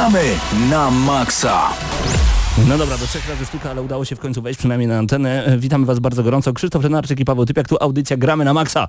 [0.00, 0.24] gramy
[0.70, 1.68] na maksa.
[2.68, 5.56] No dobra, do trzech razy sztuka, ale udało się w końcu wejść przynajmniej na antenę.
[5.58, 6.52] Witamy Was bardzo gorąco.
[6.52, 8.88] Krzysztof Renarczyk i Paweł Typiak, tu audycja Gramy na Maxa.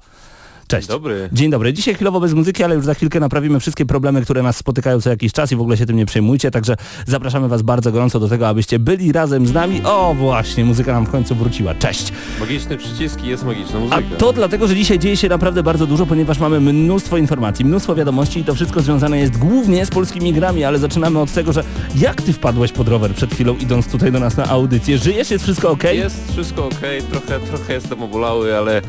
[0.72, 0.88] Cześć.
[0.88, 1.30] Dzień dobry.
[1.32, 1.74] Dzień dobry.
[1.74, 5.10] Dzisiaj chwilowo bez muzyki, ale już za chwilkę naprawimy wszystkie problemy, które nas spotykają co
[5.10, 6.76] jakiś czas i w ogóle się tym nie przejmujcie, także
[7.08, 9.82] zapraszamy Was bardzo gorąco do tego, abyście byli razem z nami.
[9.84, 11.76] O właśnie, muzyka nam w końcu wróciła.
[11.76, 12.14] Cześć.
[12.40, 14.02] Magiczne przyciski jest magiczna muzyka.
[14.16, 17.96] A to dlatego, że dzisiaj dzieje się naprawdę bardzo dużo, ponieważ mamy mnóstwo informacji, mnóstwo
[17.96, 21.64] wiadomości i to wszystko związane jest głównie z polskimi grami, ale zaczynamy od tego, że
[21.96, 24.98] jak ty wpadłeś pod rower przed chwilą idąc tutaj do nas na audycję?
[24.98, 25.32] Żyjesz?
[25.32, 25.84] Jest wszystko ok?
[25.84, 28.82] Jest wszystko ok, trochę, trochę jestem obolały, ale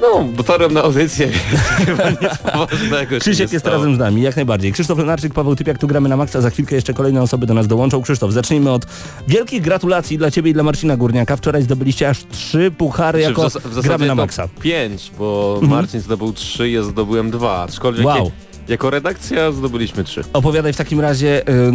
[0.00, 4.36] no, dotarłem na audycję, więc chyba nic poważnego się Krzysiek jest razem z nami, jak
[4.36, 4.72] najbardziej.
[4.72, 7.66] Krzysztof Lenarczyk, Paweł Typiak, tu gramy na maksa, za chwilkę jeszcze kolejne osoby do nas
[7.66, 8.02] dołączą.
[8.02, 8.86] Krzysztof, zacznijmy od
[9.28, 11.36] wielkich gratulacji dla Ciebie i dla Marcina Górniaka.
[11.36, 14.48] Wczoraj zdobyliście aż trzy puchary Czy w jako zas- w gramy na maksa.
[14.60, 17.62] pięć, bo Marcin zdobył trzy, ja zdobyłem dwa.
[17.62, 18.24] Aczkolwiek Wow.
[18.24, 18.32] jak,
[18.68, 20.24] jako redakcja zdobyliśmy trzy.
[20.32, 21.72] Opowiadaj w takim razie, y,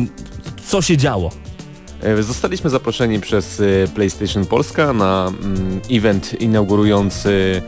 [0.67, 1.31] co się działo.
[2.03, 7.61] E, Zostaliśmy zaproszeni przez e, PlayStation Polska na mm, event inaugurujący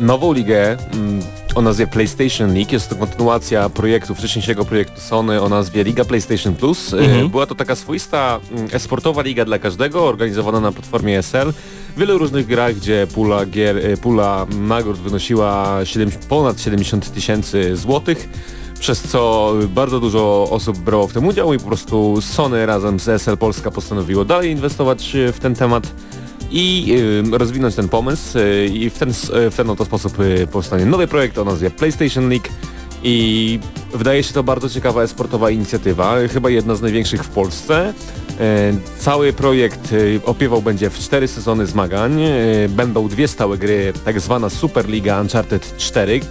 [0.00, 1.22] nową ligę mm,
[1.54, 2.72] o nazwie PlayStation League.
[2.72, 6.94] Jest to kontynuacja projektu, wcześniejszego projektu Sony o nazwie Liga PlayStation Plus.
[6.94, 7.28] E, Mhm.
[7.28, 11.52] Była to taka swoista mm, esportowa liga dla każdego, organizowana na platformie SL.
[11.96, 18.28] Wielu różnych grach, gdzie pula, gier, e, pula nagród wynosiła 7, ponad 70 tysięcy złotych
[18.80, 23.22] przez co bardzo dużo osób brało w tym udział i po prostu Sony razem z
[23.22, 25.86] SL Polska postanowiło dalej inwestować w ten temat
[26.50, 26.94] i
[27.32, 31.06] rozwinąć ten pomysł y, i w ten, y, w ten oto sposób y, powstanie nowy
[31.06, 32.48] projekt o nazwie PlayStation League
[33.02, 33.58] i
[33.94, 37.92] wydaje się to bardzo ciekawa esportowa inicjatywa, chyba jedna z największych w Polsce.
[38.98, 42.20] Cały projekt opiewał będzie w cztery sezony zmagań.
[42.68, 46.26] Będą dwie stałe gry, tak zwana Superliga Uncharted 4, k-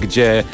[0.00, 0.44] gdzie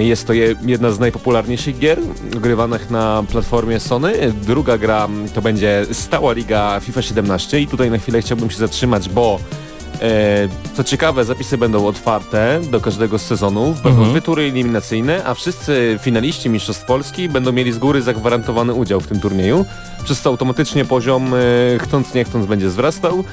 [0.00, 1.98] Jest to je- jedna z najpopularniejszych gier
[2.30, 4.12] grywanych na platformie Sony.
[4.20, 8.56] E, Druga gra to będzie stała liga FIFA 17 i tutaj na chwilę chciałbym się
[8.58, 9.63] zatrzymać, bo e,
[10.74, 14.10] co ciekawe zapisy będą otwarte do każdego z sezonów, będą Mhm.
[14.10, 19.06] dwie tury eliminacyjne, a wszyscy finaliści Mistrzostw Polski będą mieli z góry zagwarantowany udział w
[19.06, 19.64] tym turnieju,
[20.04, 21.38] przez co automatycznie poziom e,
[21.78, 23.24] chcąc nie chcąc będzie wzrastał.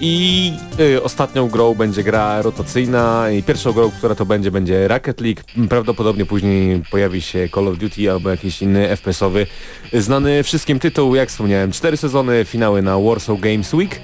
[0.00, 5.20] I y, ostatnią grą będzie gra rotacyjna i pierwszą grą, która to będzie, będzie Rocket
[5.20, 5.40] League.
[5.68, 9.46] Prawdopodobnie później pojawi się Call of Duty albo jakiś inny FPS-owy.
[9.92, 14.00] Znany wszystkim tytuł, jak wspomniałem, cztery sezony, finały na Warsaw Games Week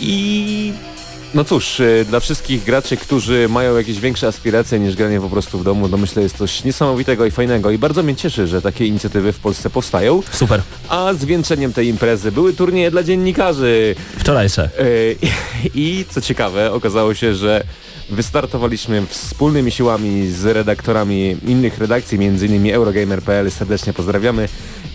[0.00, 0.72] i
[1.34, 5.58] no cóż, y, dla wszystkich graczy, którzy mają jakieś większe aspiracje niż granie po prostu
[5.58, 8.86] w domu, to myślę jest coś niesamowitego i fajnego i bardzo mnie cieszy, że takie
[8.86, 10.22] inicjatywy w Polsce powstają.
[10.32, 10.62] Super.
[10.88, 13.94] A zwieńczeniem tej imprezy były turnieje dla dziennikarzy.
[14.18, 14.70] Wczorajsze.
[14.78, 15.16] Yy,
[15.84, 17.64] I co ciekawe, okazało się, że
[18.10, 22.74] wystartowaliśmy wspólnymi siłami z redaktorami innych redakcji, m.in.
[22.74, 24.48] Eurogamer.pl, serdecznie pozdrawiamy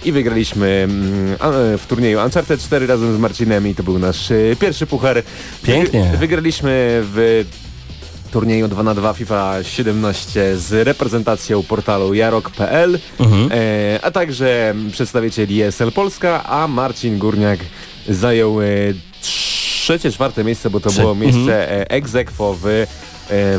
[0.06, 4.32] i wygraliśmy mm, a- w turnieju Uncharted 4 razem z Marcinem i to był nasz
[4.32, 5.24] y, pierwszy puchar.
[5.64, 6.12] Pięknie.
[6.14, 7.46] Wyg- Wygraliśmy w
[8.32, 13.50] turnieju 2 na 2 FIFA 17 z reprezentacją portalu jarok.pl, Mhm.
[13.52, 17.60] e, a także przedstawicieli ESL Polska, a Marcin Górniak
[18.10, 18.66] zajął e,
[19.22, 21.82] trzecie, czwarte miejsce, bo to Trze- było miejsce mhm.
[21.82, 22.86] e, ex aequo w e,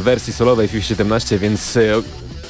[0.01, 1.81] wersji solowej FIFA 17, więc e,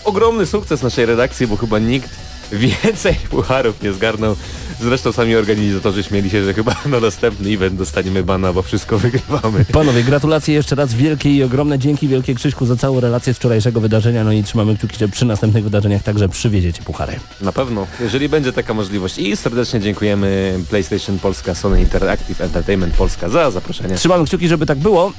[0.04, 2.10] ogromny sukces naszej redakcji, bo chyba nikt
[2.52, 4.36] więcej pucharów nie zgarnął.
[4.80, 9.64] Zresztą sami organizatorzy śmieli się, że chyba na następny event dostaniemy bana, bo wszystko wygrywamy.
[9.72, 11.78] Panowie, gratulacje jeszcze raz wielkie i ogromne.
[11.78, 14.24] Dzięki wielkie Krzyśku za całą relację z wczorajszego wydarzenia.
[14.24, 17.20] No i trzymamy kciuki, że przy następnych wydarzeniach także przywieziecie puchary.
[17.40, 19.18] Na pewno, jeżeli będzie taka możliwość.
[19.18, 23.94] I serdecznie dziękujemy PlayStation Polska, Sony Interactive Entertainment Polska za zaproszenie.
[23.94, 25.12] Trzymamy kciuki, żeby tak było.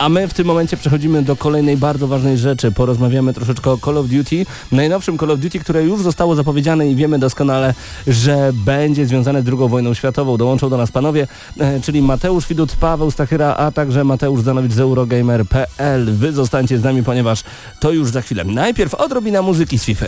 [0.00, 2.72] A my w tym momencie przechodzimy do kolejnej bardzo ważnej rzeczy.
[2.72, 4.46] Porozmawiamy troszeczkę o Call of Duty.
[4.72, 7.74] Najnowszym Call of Duty, które już zostało zapowiedziane i wiemy doskonale,
[8.06, 10.36] że będzie związane z II wojną światową.
[10.36, 11.26] Dołączą do nas panowie,
[11.60, 16.12] e, czyli Mateusz Widut, Paweł Stachyra, a także Mateusz Zanowicz z Eurogamer.pl.
[16.12, 17.44] Wy zostańcie z nami, ponieważ
[17.80, 18.44] to już za chwilę.
[18.44, 20.06] Najpierw odrobina muzyki z FIFA.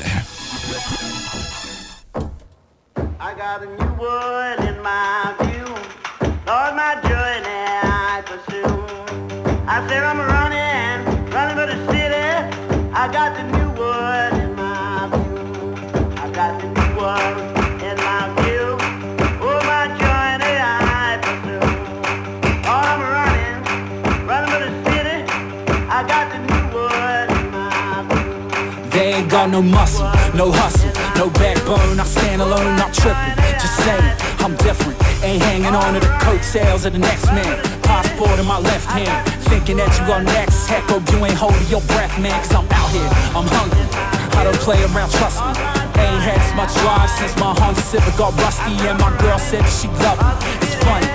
[2.98, 3.92] I got a new
[4.68, 5.68] in my view.
[6.46, 6.81] Lord, my.
[9.64, 12.12] I said I'm running, running for the city.
[12.92, 15.74] I got the new world in my view.
[16.18, 17.38] I got the new world
[17.80, 18.76] in my view.
[19.40, 19.86] Oh, my
[20.58, 21.62] I pursue.
[22.68, 25.18] I'm running, running for the city.
[25.88, 28.90] I got the new world in my view.
[28.90, 32.00] They ain't got no muscle, no hustle, no backbone.
[32.00, 33.41] I stand alone, not tripping.
[33.84, 34.98] Saying, I'm different.
[35.22, 37.58] Ain't hanging on to the coattails of the next man.
[37.82, 40.66] Passport in my left hand, thinking that you are next.
[40.66, 42.34] Heck, you ain't holding your breath, man.
[42.42, 43.86] Cause I'm out here, I'm hungry.
[44.38, 45.52] I don't play around, trust me.
[46.02, 49.86] Ain't had much drive since my Honda Civic got rusty and my girl said she
[50.02, 50.32] loved me.
[50.64, 51.06] It's funny,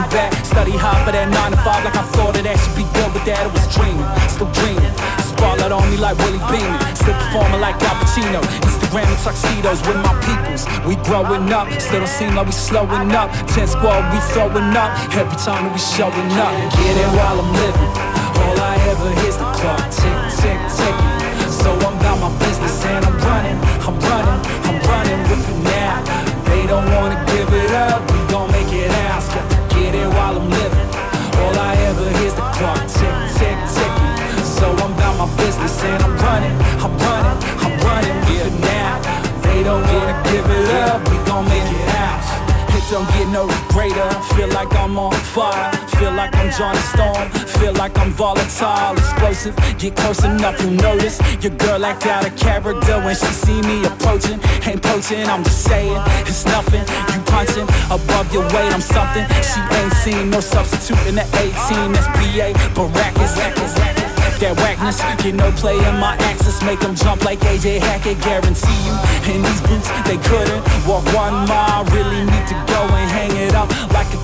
[0.00, 0.32] just back.
[0.44, 3.24] Study hard for that 9 to 5 like I thought it should be good, but
[3.28, 4.92] that it was dreaming, still dreaming.
[5.20, 8.40] Spotlight on me like Willie Beamen, still performing like Al Pacino.
[8.64, 10.64] Instagram and tuxedos with my peoples.
[10.84, 13.28] We growing up, still don't seem like we slowing up.
[13.52, 16.52] 10 squad, we throwing up every time that we showing up.
[16.76, 17.92] Get it while I'm living.
[18.40, 21.20] All I ever hear's the clock tick, tick, ticking.
[21.60, 26.00] So I'm about my business and I'm running, I'm running, I'm running with it now.
[26.48, 27.09] They don't wanna
[41.40, 42.50] gon' make it out.
[42.76, 44.10] It don't get no greater.
[44.34, 45.72] Feel like I'm on fire.
[45.98, 47.30] Feel like I'm Johnny Storm.
[47.60, 49.54] Feel like I'm volatile, explosive.
[49.78, 51.20] Get close enough, you notice.
[51.42, 54.40] Your girl act out of character when she see me approaching.
[54.66, 56.84] Ain't poaching, I'm just saying it's nothing.
[57.12, 59.26] You punching above your weight, I'm something.
[59.50, 61.92] She ain't seen no substitute in the 18.
[61.92, 63.99] That's BA, Baracus.
[64.40, 68.80] That whackness, get no play in my axis Make them jump like AJ Hackett, guarantee
[68.88, 68.96] you.
[69.36, 71.84] In these boots, they couldn't walk one mile.
[71.92, 74.20] Really need to go and hang it up like a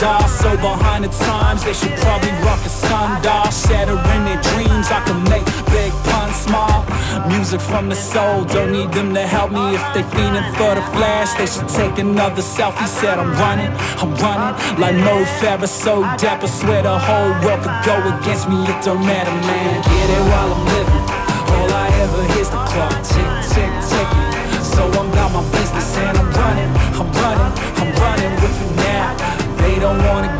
[0.00, 3.44] doll So behind the times, they should probably rock a sundial.
[3.52, 6.84] Shattering their dreams, I can make big puns small
[7.26, 9.74] Music from the soul, don't need them to help me.
[9.74, 12.86] If they fiending for the flash, they should take another selfie.
[12.86, 16.48] Said I'm running, I'm running Like Mo Farah, so dapper.
[16.48, 19.82] Swear the whole world could go against me, it don't matter man.
[19.82, 21.04] Get it while I'm living.
[21.52, 24.62] All I ever hear's the clock tick, tick, ticking.
[24.62, 29.16] So I'm about my business and I'm running I'm running, I'm running with it now.
[29.60, 30.37] They don't wanna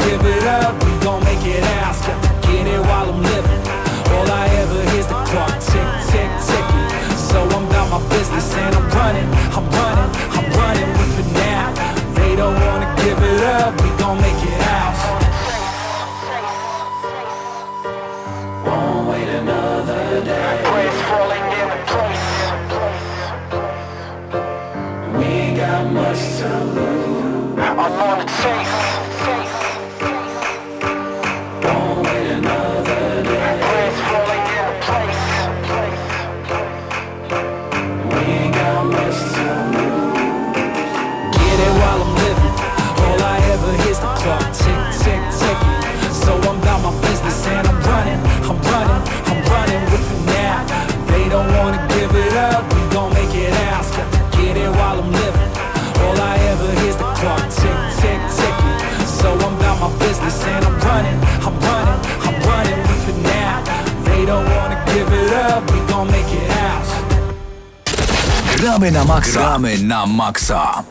[68.78, 69.40] Gramy na maksa.
[69.40, 70.84] Gramy na maksa.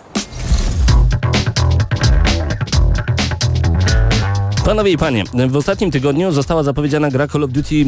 [4.65, 7.85] Panowie i panie, w ostatnim tygodniu została zapowiedziana gra Call of Duty e,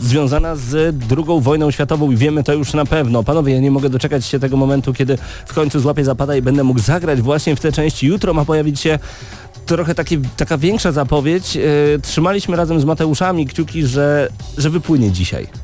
[0.00, 3.22] związana z drugą wojną światową i wiemy to już na pewno.
[3.22, 6.64] Panowie, ja nie mogę doczekać się tego momentu, kiedy w końcu złapię zapada i będę
[6.64, 8.02] mógł zagrać właśnie w tę część.
[8.02, 8.98] Jutro ma pojawić się
[9.66, 11.56] trochę taki, taka większa zapowiedź.
[11.56, 11.60] E,
[12.02, 14.28] trzymaliśmy razem z Mateuszami kciuki, że,
[14.58, 15.63] że wypłynie dzisiaj.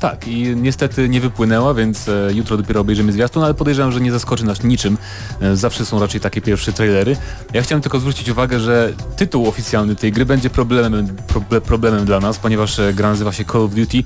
[0.00, 4.12] Tak, i niestety nie wypłynęła, więc e, jutro dopiero obejrzymy zwiastun, ale podejrzewam, że nie
[4.12, 4.98] zaskoczy nas niczym.
[5.40, 7.16] E, zawsze są raczej takie pierwsze trailery.
[7.52, 12.20] Ja chciałem tylko zwrócić uwagę, że tytuł oficjalny tej gry będzie problemem, proble, problemem dla
[12.20, 14.02] nas, ponieważ e, gra nazywa się Call of Duty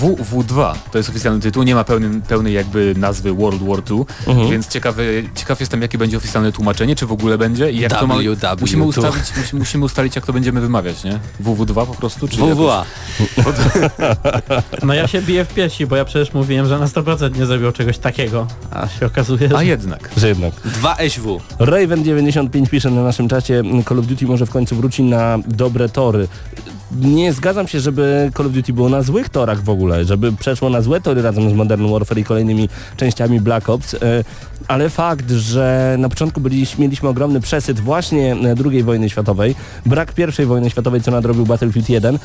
[0.00, 0.74] WW2.
[0.92, 4.04] To jest oficjalny tytuł, nie ma pełny, pełnej jakby nazwy World War II,
[4.50, 8.06] więc ciekawy, ciekaw jestem jakie będzie oficjalne tłumaczenie, czy w ogóle będzie i jak to
[8.06, 8.14] ma...
[8.14, 8.60] WW2.
[8.60, 11.18] Musimy ustalić, musimy, musimy ustalić jak to będziemy wymawiać, nie?
[11.44, 12.84] WW2 po prostu, czy jakoś- WWA.
[14.82, 17.72] No ja się biję w piersi, bo ja przecież mówiłem, że na 100% nie zrobił
[17.72, 19.56] czegoś takiego, a się okazuje, że...
[19.56, 20.10] A jednak.
[20.16, 20.54] Że jednak.
[20.82, 21.40] 2SW.
[21.58, 26.28] Raven95 pisze na naszym czacie, Call of Duty może w końcu wróci na dobre tory.
[26.96, 30.70] Nie zgadzam się, żeby Call of Duty było na złych torach w ogóle, żeby przeszło
[30.70, 33.98] na złe tory razem z Modern Warfare i kolejnymi częściami Black Ops, e,
[34.68, 39.54] ale fakt, że na początku byliśmy, mieliśmy ogromny przesyt właśnie e, II wojny światowej,
[39.86, 42.18] brak pierwszej wojny światowej, co nadrobił Battlefield 1,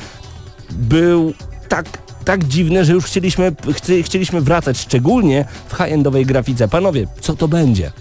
[0.70, 1.32] był
[1.68, 1.86] tak
[2.24, 6.68] tak dziwny, że już chcieliśmy, chci- chcieliśmy wracać, szczególnie w high-endowej grafice.
[6.68, 7.92] Panowie, co to będzie?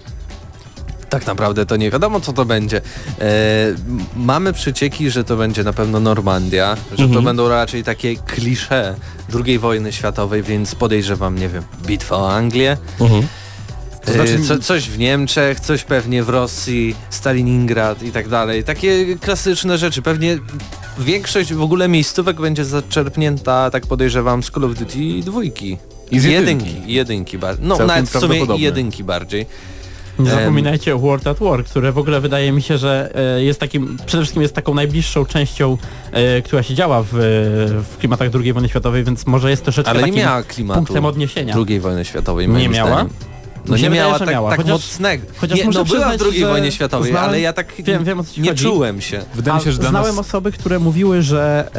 [1.10, 2.78] Tak naprawdę to nie wiadomo co to będzie.
[2.78, 2.82] E,
[4.16, 7.26] mamy przecieki, że to będzie na pewno Normandia, że to Mhm.
[7.26, 8.96] będą raczej takie klisze
[9.46, 12.78] II wojny światowej, więc podejrzewam, nie wiem, bitwa o Anglię.
[14.06, 18.64] To znaczy- E, co, coś w Niemczech, coś pewnie w Rosji, Stalingrad i tak dalej.
[18.64, 20.02] Takie klasyczne rzeczy.
[20.02, 20.38] Pewnie
[21.00, 25.78] większość w ogóle miejscówek będzie zaczerpnięta, tak podejrzewam, z Call of Duty dwójki.
[26.12, 26.66] I z jedynki.
[26.68, 27.66] jedynki, jedynki bardziej.
[27.68, 29.46] No Całkiem nawet w sumie jedynki bardziej.
[30.20, 33.60] Nie zapominajcie o World at War, które w ogóle wydaje mi się, że e, jest
[33.60, 35.78] takim, przede wszystkim jest taką najbliższą częścią,
[36.12, 37.08] e, która się działa w,
[37.94, 41.06] w klimatach II wojny światowej, więc może jest troszeczkę Ale nie takim miała klimatu punktem
[41.06, 41.56] odniesienia.
[41.68, 42.50] II wojny światowej.
[42.50, 42.92] Nie miała?
[42.92, 43.35] zdaniem.
[43.72, 45.26] No się nie wydaje, miała tak, miała, tak chociaż- mocnego.
[45.38, 48.20] chociaż nie, muszę no była w II wojnie światowej, znałem- ale ja tak Wiem, wiem
[48.20, 48.64] o co ci nie chodzi.
[48.64, 49.22] czułem się.
[49.36, 50.28] Wydaje mi się, że dla znałem nas...
[50.28, 51.70] osoby, które mówiły, że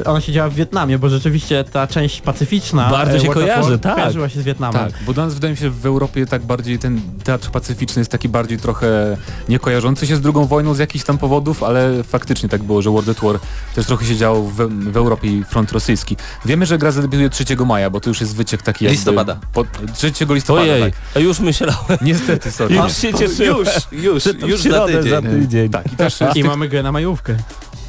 [0.00, 3.42] e, ona się działa w Wietnamie, bo rzeczywiście ta część pacyficzna Bardzo e, się World
[3.50, 3.94] at kojarzy, tak.
[3.94, 4.90] kojarzyła się z Wietnamem.
[4.90, 8.00] Tak, bo dla nas wydaje mi się, że w Europie tak bardziej ten teatr pacyficzny
[8.00, 9.16] jest taki bardziej trochę
[9.48, 12.90] nie kojarzący się z drugą wojną z jakichś tam powodów, ale faktycznie tak było, że
[12.90, 13.38] World at War
[13.74, 14.56] też trochę się działo w,
[14.92, 16.16] w Europie i front rosyjski.
[16.44, 18.96] Wiemy, że gra zadebiutuje 3 maja, bo to już jest wyciek taki jakby...
[18.96, 19.36] Listopada.
[19.52, 19.64] Po,
[19.94, 21.15] 3 listopada, Ojej, tak.
[21.16, 21.98] A już myślałem.
[22.02, 22.74] Niestety, sorry.
[22.74, 23.66] Już się cieszyłem.
[23.92, 25.10] Już, już, już za tydzień.
[25.10, 25.70] za tydzień.
[25.70, 27.36] Tak, i też I mamy grę na majówkę.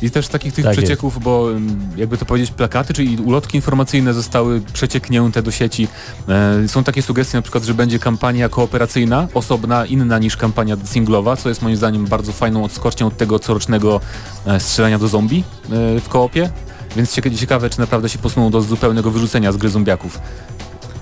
[0.01, 4.13] I też takich tych Tak przecieków, bo ym, jakby to powiedzieć plakaty, czyli ulotki informacyjne
[4.13, 5.87] zostały przecieknięte do sieci.
[6.29, 11.35] E, są takie sugestie na przykład, że będzie kampania kooperacyjna, osobna, inna niż kampania singlowa,
[11.37, 14.01] co jest moim zdaniem bardzo fajną odskocznią od tego corocznego
[14.45, 16.49] e, strzelania do zombie e, w koopie.
[16.95, 20.19] Więc cieka- ciekawe, czy naprawdę się posuną do zupełnego wyrzucenia z gry zombiaków.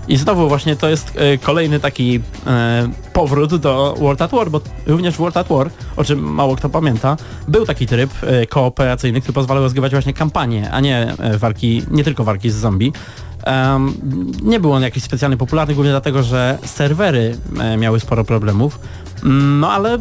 [0.08, 4.62] I znowu właśnie to jest e, kolejny taki e, powrót do World at War, bo
[4.86, 9.22] również w World at War, o czym mało kto pamięta, był taki tryb e, kooperacyjny,
[9.22, 12.94] który pozwalał rozgrywać właśnie kampanię, a nie walki, nie tylko walki z zombie.
[13.44, 13.94] Em,
[14.44, 17.38] nie był on jakiś specjalnie popularny, głównie dlatego, że serwery
[17.78, 18.80] miały sporo problemów.
[19.24, 20.00] Mm, No ale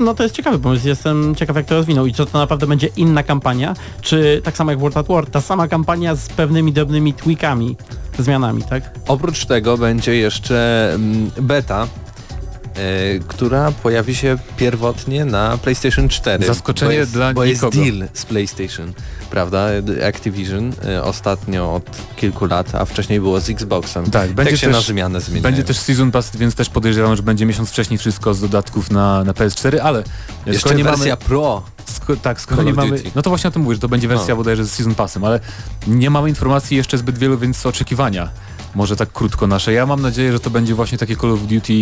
[0.00, 2.88] no to jest ciekawy pomysł, jestem ciekaw jak to rozwinął i czy to naprawdę będzie
[2.96, 7.14] inna kampania, czy tak samo jak World at War, ta sama kampania z pewnymi drobnymi
[7.14, 7.76] tweakami,
[8.18, 8.90] zmianami, tak?
[9.08, 16.46] Oprócz tego będzie jeszcze mm, beta, e, która pojawi się pierwotnie na PlayStation 4.
[16.46, 17.84] Zaskoczenie bo jest, dla bo jest nikogo.
[17.84, 18.92] deal z PlayStation,
[19.30, 19.66] prawda?
[20.08, 24.04] Activision e, ostatnio od kilku lat, a wcześniej było z Xboxem.
[24.04, 25.42] Tak, tak będzie się też- na zmianę zmieniają.
[25.42, 29.24] Będzie też Season Pass, więc też podejrzewam, że będzie miesiąc wcześniej wszystko z dodatków na,
[29.24, 30.02] na PS4, ale
[30.46, 31.16] Jeszcze nie wersja mamy...
[31.16, 31.62] Pro.
[31.86, 32.96] Sko tak, skoro Call nie mamy...
[32.96, 33.10] Duty.
[33.14, 34.36] No to właśnie o tym mówię, że to będzie wersja No.
[34.36, 35.40] bodajże z Season Passem, ale
[35.86, 38.28] nie mamy informacji jeszcze zbyt wielu, więc oczekiwania.
[38.74, 39.72] Może tak krótko nasze.
[39.72, 41.72] Ja mam nadzieję, że to będzie właśnie takie Call of Duty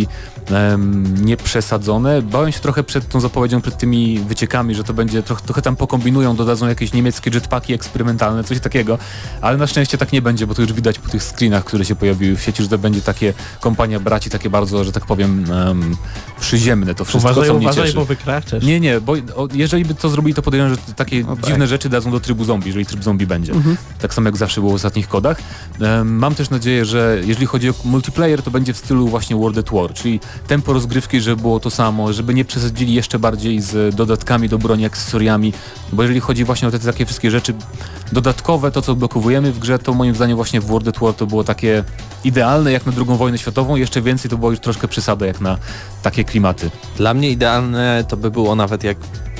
[0.51, 2.21] em, nieprzesadzone.
[2.21, 5.75] Bałem się trochę przed tą zapowiedzią, przed tymi wyciekami, że to będzie trochę, trochę tam
[5.75, 8.97] pokombinują, dodadzą jakieś niemieckie jetpacki eksperymentalne, coś takiego,
[9.41, 11.95] ale na szczęście tak nie będzie, bo to już widać po tych screenach, które się
[11.95, 15.97] pojawiły w sieci, że to będzie takie kompania braci, takie bardzo, że tak powiem, em,
[16.39, 17.95] przyziemne to wszystko, uważaj, co mnie uważaj, cieszy.
[17.95, 18.63] bo wykraczesz.
[18.63, 21.45] Nie, nie, bo o, jeżeli by to zrobili, to podejrzewam, że takie No tak.
[21.45, 23.53] dziwne rzeczy dadzą do trybu zombie, jeżeli tryb zombie będzie.
[23.53, 23.77] Mhm.
[24.01, 25.37] Tak samo jak zawsze było w ostatnich kodach.
[25.81, 29.57] Em, mam też nadzieję, że jeżeli chodzi o multiplayer, to będzie w stylu właśnie World
[29.57, 33.95] at War, czyli tempo rozgrywki, żeby było to samo, żeby nie przesadzili jeszcze bardziej z
[33.95, 35.53] dodatkami do broni, akcesoriami,
[35.93, 37.53] bo jeżeli chodzi właśnie o te takie wszystkie rzeczy
[38.11, 41.25] dodatkowe, to co odblokowujemy w grze, to moim zdaniem właśnie w World at War to
[41.27, 41.83] było takie
[42.23, 45.57] idealne jak na drugą wojnę światową, jeszcze więcej to było już troszkę przesada jak na
[46.03, 46.71] takie klimaty.
[46.97, 48.97] Dla mnie idealne to by było nawet jak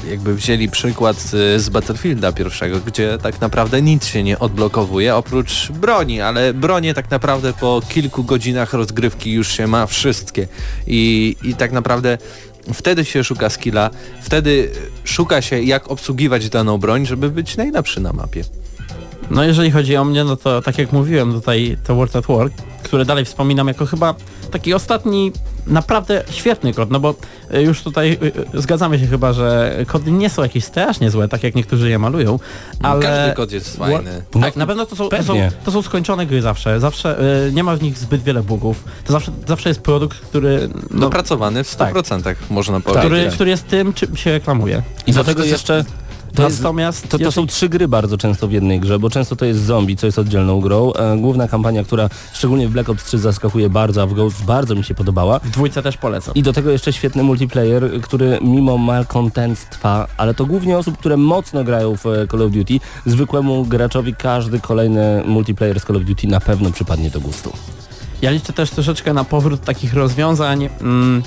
[0.09, 5.71] jakby wzięli przykład z, z Battlefielda pierwszego, gdzie tak naprawdę nic się nie odblokowuje oprócz
[5.71, 10.47] broni, ale bronie tak naprawdę po kilku godzinach rozgrywki już się ma wszystkie
[10.88, 12.17] i, i tak naprawdę
[12.74, 13.89] wtedy się szuka skilla,
[14.21, 14.71] wtedy
[15.03, 18.43] szuka się jak obsługiwać daną broń, żeby być najlepszy na mapie.
[19.32, 22.50] No jeżeli chodzi o mnie, no to tak jak mówiłem tutaj to World at War,
[22.84, 24.15] które dalej wspominam jako chyba
[24.51, 25.32] taki ostatni
[25.67, 27.15] naprawdę świetny kod, no bo
[27.53, 31.27] y, już tutaj y, y, zgadzamy się chyba, że kody nie są jakieś strasznie złe,
[31.27, 32.39] tak jak niektórzy je malują,
[32.82, 33.01] ale...
[33.01, 34.22] Każdy kod jest fajny.
[34.41, 35.34] Tak, na pewno to są, to są,
[35.65, 39.13] to są skończone gry zawsze, zawsze y, nie ma w nich zbyt wiele bugów, to
[39.13, 43.05] zawsze, zawsze jest produkt, który, no, Dopracowany w 100% można powiedzieć.
[43.05, 44.84] który, który jest tym, czym się reklamuje.
[45.08, 45.86] I do Zawsze tego to jest- jeszcze...
[46.36, 49.10] To, jest, Natomiast to, to jeżeli- są trzy gry bardzo często w jednej grze, bo
[49.10, 50.94] często to jest zombie, co jest oddzielną grą.
[50.94, 54.75] E, główna kampania, która szczególnie w Black Ops 3 zaskakuje bardzo, a w Ghost bardzo
[54.75, 55.39] mi się podobała.
[55.39, 56.34] w dwójce też polecam.
[56.36, 61.63] I do tego jeszcze świetny multiplayer, który mimo malkontentstwa, ale to głównie osób, które mocno
[61.63, 66.27] grają w e, Call of Duty, zwykłemu graczowi każdy kolejny multiplayer z Call of Duty
[66.27, 67.54] na pewno przypadnie do gustu.
[68.22, 70.70] Ja liczę też troszeczkę na powrót takich rozwiązań.
[70.82, 71.24] Mm,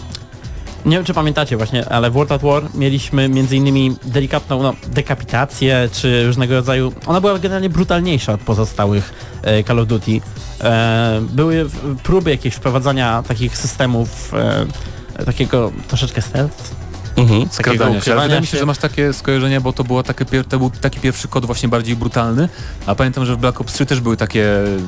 [0.86, 4.74] nie wiem czy pamiętacie właśnie, ale w World at War mieliśmy między innymi delikatną no,
[4.88, 6.92] dekapitację, czy różnego rodzaju...
[7.06, 10.20] Ona była generalnie brutalniejsza od pozostałych e, Call of Duty.
[10.60, 11.66] E, były
[12.02, 16.87] próby jakieś wprowadzania takich systemów, e, takiego troszeczkę stealth.
[17.18, 17.48] Mhm.
[17.50, 18.14] skradania się.
[18.14, 21.00] Wydaje mi się, że masz takie skojarzenia, bo to, była takie, pier- to był taki
[21.00, 22.48] pierwszy kod właśnie bardziej brutalny,
[22.86, 24.44] a pamiętam, że w Black Ops 3 też były takie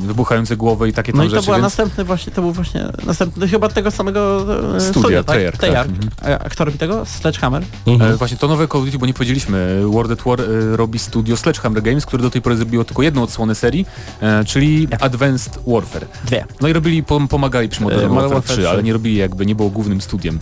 [0.06, 1.62] wybuchające głowy i takie tam No i to rzeczy, była więc...
[1.64, 4.46] następny właśnie, to był właśnie następny chyba tego samego
[4.76, 5.36] e, Studia, studia, tak?
[5.36, 5.86] Treyarch, tak.
[5.86, 6.40] Mhm.
[6.44, 7.06] A, kto robi tego?
[7.06, 7.62] Sledgehammer?
[7.86, 8.12] Mhm.
[8.12, 10.98] E, Właśnie to nowe Call of Duty, bo nie powiedzieliśmy, World at War e, robi
[10.98, 13.86] studio Sledgehammer Games, które do tej pory zrobiło tylko jedną odsłonę serii,
[14.20, 16.06] e, czyli Advanced Warfare.
[16.24, 16.44] Dwie.
[16.60, 18.68] No i robili, pom- pomagali przy Modern E, Modern Warfare Warfare 3, 3.
[18.70, 20.38] ale nie robili jakby, nie było głównym studiem.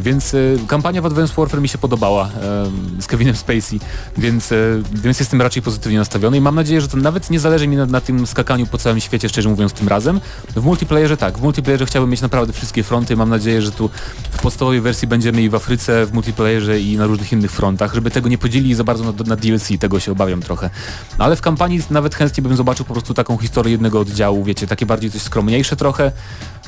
[0.00, 2.30] Więc e, kampania w Advanced Warfare mi się podobała
[3.00, 3.80] z Kevinem Spacey,
[4.18, 4.56] więc, e,
[4.94, 7.86] więc jestem raczej pozytywnie nastawiony i mam nadzieję, że to nawet nie zależy mi na,
[7.86, 10.20] na tym skakaniu po całym świecie, szczerze mówiąc, tym razem.
[10.56, 13.90] W multiplayerze tak, w multiplayerze chciałbym mieć naprawdę wszystkie fronty, mam nadzieję, że tu
[14.30, 18.10] w podstawowej wersji będziemy i w Afryce, w multiplayerze i na różnych innych frontach, żeby
[18.10, 20.70] tego nie podzielili za bardzo na, na DLC, tego się obawiam trochę.
[21.18, 24.66] No, ale w kampanii nawet chętnie bym zobaczył po prostu taką historię jednego oddziału, wiecie,
[24.66, 26.12] takie bardziej coś skromniejsze trochę.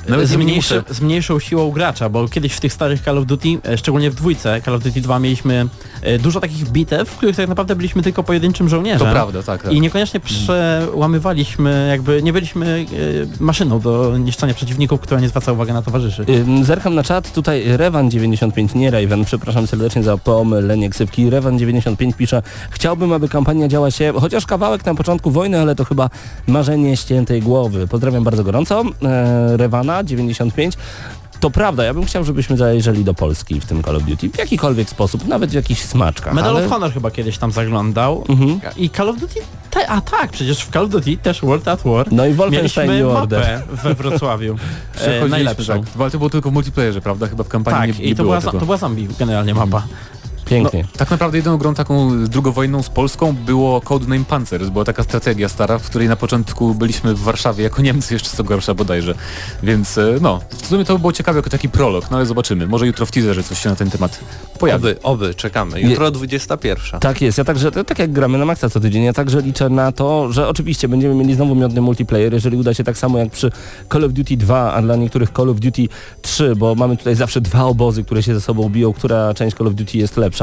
[0.08, 3.26] Nawet z, nie mniejszy, z mniejszą siłą gracza, bo kiedyś w tych starych Call of
[3.26, 5.66] Duty, e, szczególnie w dwójce Call of Duty 2 mieliśmy
[6.02, 9.06] e, dużo takich bitew, w których tak naprawdę byliśmy tylko pojedynczym żołnierzem.
[9.08, 9.62] To prawda, tak.
[9.62, 9.72] tak.
[9.72, 12.86] I niekoniecznie przełamywaliśmy, jakby nie byliśmy
[13.40, 16.26] e, maszyną do niszczenia przeciwników, która nie zwraca uwagi na towarzyszy.
[16.62, 21.30] Zerkam na czat, tutaj Revan95, nie Raven, przepraszam serdecznie za pomylenie ksywki.
[21.30, 26.10] Revan95 pisze, chciałbym, aby kampania działa się, chociaż kawałek na początku wojny, ale to chyba
[26.46, 27.88] marzenie ściętej głowy.
[27.88, 29.56] Pozdrawiam bardzo gorąco, e,
[30.02, 30.72] Revana95.
[31.40, 34.38] To prawda, ja bym chciał, żebyśmy zajrzeli do Polski w tym Call of Duty, w
[34.38, 36.34] jakikolwiek sposób, nawet w jakichś smaczkach.
[36.34, 36.64] Medal ale...
[36.66, 38.24] of Honor chyba kiedyś tam zaglądał.
[38.28, 38.60] Mhm.
[38.76, 41.82] I Call of Duty, te, a tak, przecież w Call of Duty też World at
[41.84, 43.40] War No i Wolfenstein New Order.
[43.40, 44.56] mapę we Wrocławiu.
[45.24, 45.82] e, najlepszą.
[45.82, 45.92] Tak.
[46.00, 47.26] Ale to było tylko w multiplayerze, prawda?
[47.26, 48.60] Chyba w kampanii Tak, nie, nie i to było była, tego.
[48.60, 49.82] to była zombie generalnie mapa.
[50.44, 50.84] Pięknie.
[50.96, 54.68] Tak naprawdę jedyną grą taką drugowojenną z Polską było Codename Panzers.
[54.68, 58.44] Była taka strategia stara, w której na początku byliśmy w Warszawie jako Niemcy jeszcze co
[58.44, 59.14] gorsza bodajże.
[59.62, 62.66] Więc e, no, w sumie to by było ciekawe jako taki prolog, no ale zobaczymy.
[62.66, 64.20] Może jutro w teaserze coś się na ten temat
[64.58, 64.84] pojawi.
[64.84, 65.80] Oby, oby, czekamy.
[65.80, 67.00] Jutro 21.
[67.00, 69.92] Tak jest, ja także, tak jak gramy na maksa co tydzień, ja także liczę na
[69.92, 73.50] to, że oczywiście będziemy mieli znowu miodny multiplayer, jeżeli uda się tak samo jak przy
[73.92, 75.88] Call of Duty 2, a dla niektórych Call of Duty
[76.22, 79.66] 3, bo mamy tutaj zawsze dwa obozy, które się ze sobą biją, która część Call
[79.66, 80.33] of Duty jest lepsza.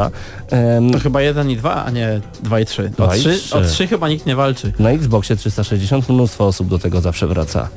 [0.50, 2.89] Em, To chyba jeden i dwa, a nie dwa i trzy.
[2.89, 3.55] Dwa O i trzy, trzy.
[3.57, 4.74] o trzy chyba nikt nie walczy.
[4.79, 7.67] na Xboxie 360 mnóstwo osób do tego zawsze wraca.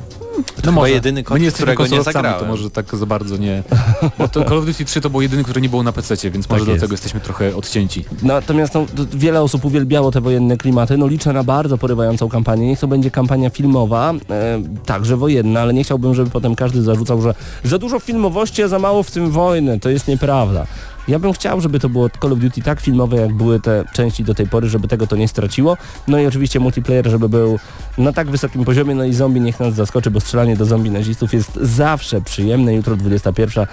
[0.65, 2.49] No chyba jedyny kod, My nie którego nie konsolowcami, to zagrałem.
[2.49, 3.63] może tak za bardzo nie...
[4.19, 6.49] Bo to Call of Duty 3 to był jedyny, który nie był na PC, więc
[6.51, 6.83] może do jest.
[6.83, 8.05] tego jesteśmy trochę odcięci.
[8.23, 10.97] Natomiast no, wiele osób uwielbiało te wojenne klimaty.
[10.97, 12.67] No liczę na bardzo porywającą kampanię.
[12.67, 17.23] Niech to będzie kampania filmowa, e, także wojenna, ale nie chciałbym, żeby potem każdy zarzucał,
[17.23, 17.35] że
[17.65, 19.81] za dużo filmowości, a za mało w tym wojny.
[19.81, 20.67] To jest nieprawda.
[21.09, 24.25] Ja bym chciał, żeby to było Call of Duty tak filmowe, jak były te części
[24.25, 25.77] do tej pory, żeby tego to nie straciło.
[26.09, 27.59] No i oczywiście multiplayer, żeby był
[27.99, 31.35] na tak wysokim poziomie, no i zombie niech nas zaskoczy, bo strzelanie do zombie nazistów
[31.35, 32.75] jest zawsze przyjemne.
[32.75, 33.67] Jutro 21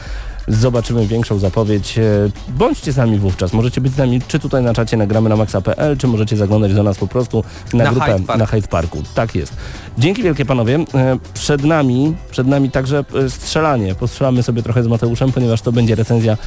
[0.56, 1.98] zobaczymy większą zapowiedź.
[1.98, 2.02] E,
[2.50, 3.54] Bądźcie z nami wówczas.
[3.54, 6.84] Możecie być z nami czy tutaj na czacie nagramy na maxa.pl, czy możecie zaglądać do
[6.84, 9.04] nas po prostu na, Na grupę Hyde na Hyde Parku.
[9.16, 9.54] Tak jest.
[9.98, 10.76] Dzięki wielkie panowie.
[10.96, 13.96] E, Przed nami, przed nami także e, strzelanie.
[13.96, 16.38] Postrzelamy sobie trochę z Mateuszem, ponieważ to będzie recenzja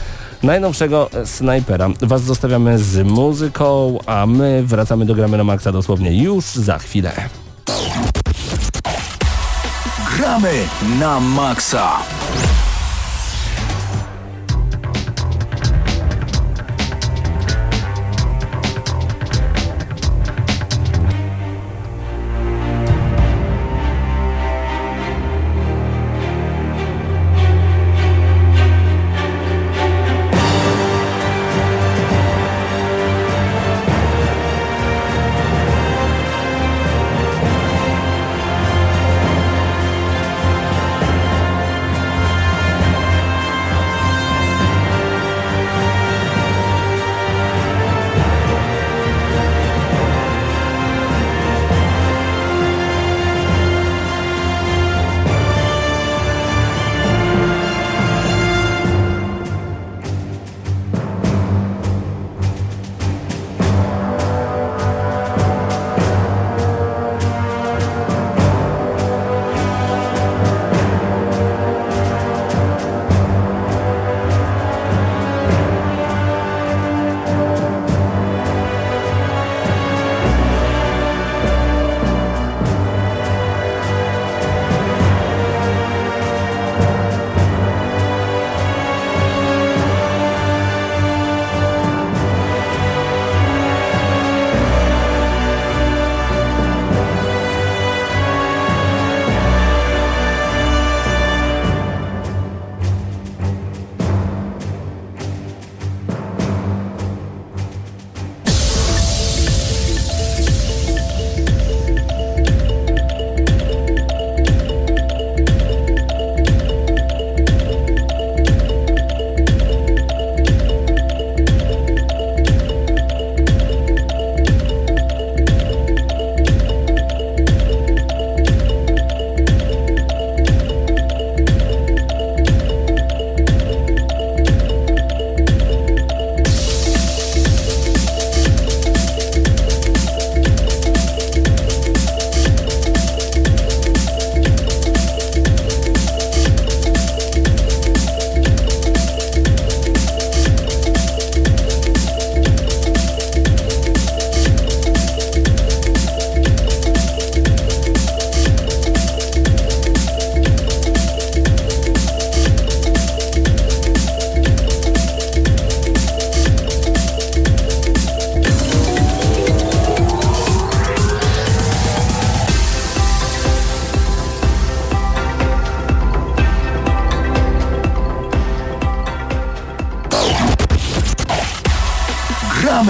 [0.42, 1.88] najnowszego snajpera.
[2.02, 7.12] Was zostawiamy z muzyką, a my wracamy do gramy na Maxa dosłownie już za chwilę.
[10.16, 10.52] Gramy
[11.00, 11.88] na maksa.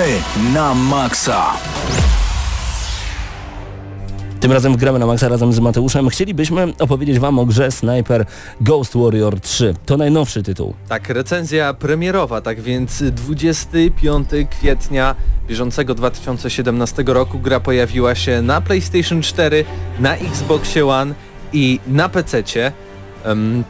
[0.05, 1.53] Gramy na maksa.
[4.41, 6.09] Tym razem gramy na Maxa razem z Mateuszem.
[6.09, 8.27] Chcielibyśmy opowiedzieć Wam o grze Sniper
[8.61, 9.75] Ghost Warrior 3.
[9.87, 10.75] To najnowszy tytuł.
[10.89, 15.15] Tak, recenzja premierowa, tak więc 25 kwietnia
[15.49, 19.65] bieżącego 2017 roku gra pojawiła się na PlayStation 4,
[20.01, 21.15] na Xboxie One
[21.53, 22.67] i na PC-cie.
[22.67, 22.73] Em,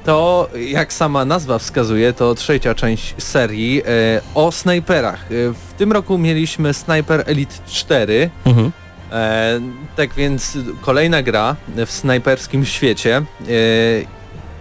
[0.05, 5.21] To, jak sama nazwa wskazuje, to trzecia część serii e, o snajperach.
[5.25, 8.73] E, W tym roku mieliśmy Sniper Elite 4, Mhm.
[9.13, 9.61] E,
[9.97, 13.23] tak więc kolejna gra w snajperskim świecie.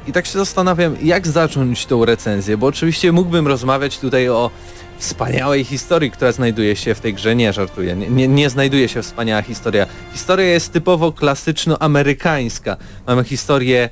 [0.08, 4.52] I tak się zastanawiam, jak zacząć tą recenzję, bo oczywiście mógłbym rozmawiać tutaj o
[4.98, 7.36] wspaniałej historii, która znajduje się w tej grze.
[7.36, 7.96] Nie, żartuję.
[7.96, 9.86] Nie, nie, nie znajduje się wspaniała historia.
[10.14, 12.76] Historia jest typowo klasyczno-amerykańska.
[13.08, 13.90] Mamy historię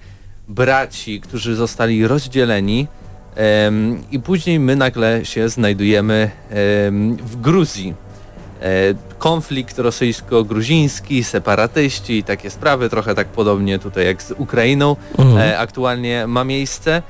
[0.56, 2.88] braci, którzy zostali rozdzieleni
[3.36, 7.94] em, i później my nagle się znajdujemy em, w Gruzji.
[8.62, 8.66] E,
[9.20, 15.38] konflikt rosyjsko-gruziński, separatyści i takie sprawy, trochę tak podobnie tutaj jak z Ukrainą Mhm.
[15.38, 17.02] e, aktualnie ma miejsce.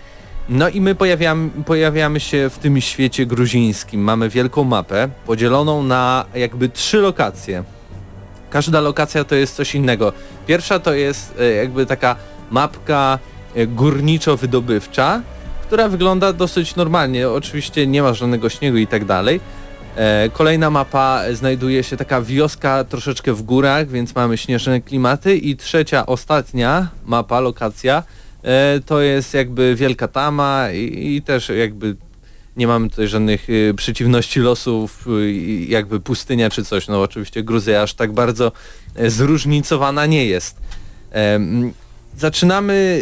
[0.50, 4.02] No i my pojawiamy, pojawiamy się w tym świecie gruzińskim.
[4.02, 7.64] Mamy wielką mapę podzieloną na jakby trzy lokacje.
[8.50, 10.14] Każda lokacja to jest coś innego.
[10.48, 12.16] Pierwsza to jest e, jakby taka
[12.52, 13.20] mapka
[13.56, 15.22] e, górniczo-wydobywcza,
[15.68, 17.30] która wygląda dosyć normalnie.
[17.30, 19.40] Oczywiście nie ma żadnego śniegu i tak dalej.
[19.96, 25.38] E, Kolejna mapa e, znajduje się taka wioska troszeczkę w górach, więc mamy śnieżne klimaty
[25.38, 28.04] i trzecia, ostatnia mapa, lokacja
[28.86, 31.96] to jest jakby Wielka Tama i, i też jakby
[32.58, 35.06] nie mamy tutaj żadnych przeciwności losów,
[35.68, 36.88] jakby pustynia czy coś.
[36.88, 38.52] No oczywiście Gruzja aż tak bardzo
[39.08, 40.58] zróżnicowana nie jest.
[42.18, 43.02] Zaczynamy,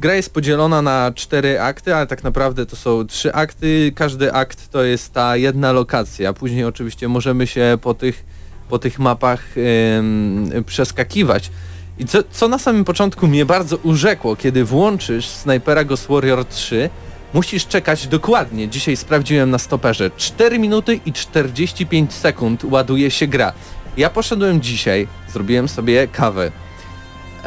[0.00, 3.92] gra jest podzielona na cztery akty, ale tak naprawdę to są trzy akty.
[3.94, 6.32] Każdy akt to jest ta jedna lokacja.
[6.32, 8.24] Później oczywiście możemy się po tych,
[8.68, 11.50] po tych mapach em, przeskakiwać.
[11.98, 16.90] I co, co na samym początku mnie bardzo urzekło, kiedy włączysz Snipera Ghost Warrior 3,
[17.34, 23.52] musisz czekać dokładnie, dzisiaj sprawdziłem na stoperze, 4 minuty i 45 sekund ładuje się gra.
[23.96, 26.52] Ja poszedłem dzisiaj, zrobiłem sobie kawę.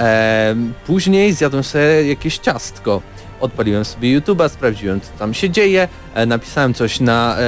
[0.06, 3.02] Em, później zjadłem sobie jakieś ciastko.
[3.40, 7.42] Odpaliłem sobie YouTube'a, sprawdziłem co tam się dzieje, e, napisałem coś na e,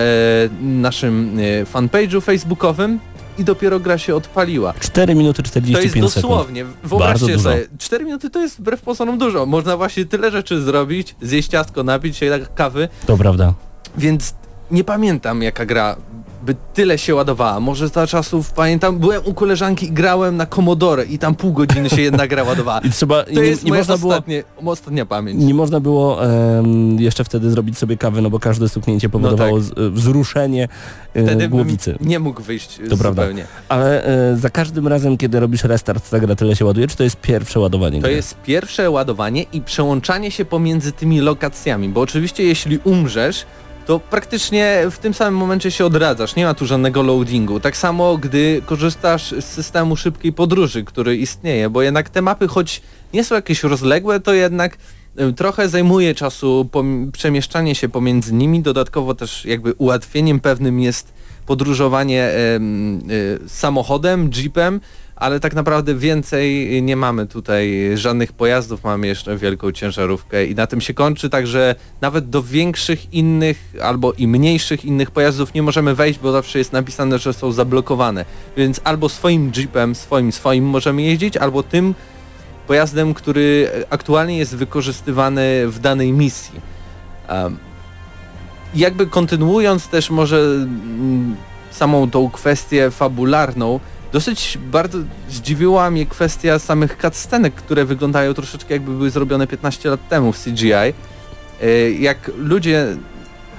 [0.61, 2.99] naszym e, fanpage'u facebookowym
[3.37, 4.73] i dopiero gra się odpaliła.
[4.79, 6.13] 4 minuty To 45 jest sekund.
[6.15, 7.39] dosłownie, Bardzo wyobraźcie dużo.
[7.43, 9.45] sobie, 4 minuty to jest wbrew pozorom dużo.
[9.45, 13.53] Można właśnie tyle rzeczy zrobić, zjeść ciastko, napić się tak kawy, To prawda.
[13.97, 14.33] więc
[14.71, 15.95] nie pamiętam jaka gra
[16.45, 17.59] by tyle się ładowała.
[17.59, 21.89] Może za czasów pamiętam, byłem u koleżanki i grałem na Commodore i tam pół godziny
[21.89, 22.79] się jedna gra ładowała.
[22.87, 25.43] I trzeba, To nie, jest nie moja można było ostatnie, ostatnia pamięć.
[25.43, 29.63] nie można było em, jeszcze wtedy zrobić sobie kawy, no bo każde stuknięcie powodowało tak.
[29.67, 30.67] z, e, wzruszenie
[31.13, 31.95] e, Wtedy głowicy.
[32.01, 33.21] nie mógł wyjść To prawda.
[33.21, 33.45] zupełnie.
[33.69, 37.03] Ale e, za każdym razem, kiedy robisz restart, ta gra tyle się ładuje, czy to
[37.03, 38.15] jest pierwsze ładowanie To gry?
[38.15, 43.45] jest pierwsze ładowanie i przełączanie się pomiędzy tymi lokacjami, bo oczywiście jeśli umrzesz,
[43.85, 47.59] to praktycznie w tym samym momencie się odradzasz, nie ma tu żadnego loadingu.
[47.59, 52.81] Tak samo gdy korzystasz z systemu szybkiej podróży, który istnieje, bo jednak te mapy, choć
[53.13, 54.77] nie są jakieś rozległe, to jednak
[55.17, 56.69] em, trochę zajmuje czasu
[57.11, 61.13] przemieszczanie się pomiędzy nimi, dodatkowo też jakby ułatwieniem pewnym jest
[61.45, 64.81] podróżowanie em, y, samochodem, jeepem,
[65.23, 70.67] ale tak naprawdę więcej nie mamy tutaj żadnych pojazdów, mamy jeszcze wielką ciężarówkę i na
[70.67, 75.95] tym się kończy, także nawet do większych innych albo i mniejszych innych pojazdów nie możemy
[75.95, 78.25] wejść, bo zawsze jest napisane, że są zablokowane.
[78.57, 81.95] Więc albo swoim jeepem, swoim, swoim możemy jeździć, albo tym
[82.67, 86.61] pojazdem, który aktualnie jest wykorzystywany w danej misji.
[87.29, 87.57] Um,
[88.75, 91.35] jakby kontynuując też może mm,
[91.71, 93.79] samą tą kwestię fabularną,
[94.13, 94.97] dosyć bardzo
[95.29, 100.43] zdziwiła mnie kwestia samych cutscenek, które wyglądają troszeczkę jakby były zrobione 15 lat temu w
[100.43, 100.73] CGI.
[100.73, 100.93] E,
[101.99, 102.97] Jak ludzie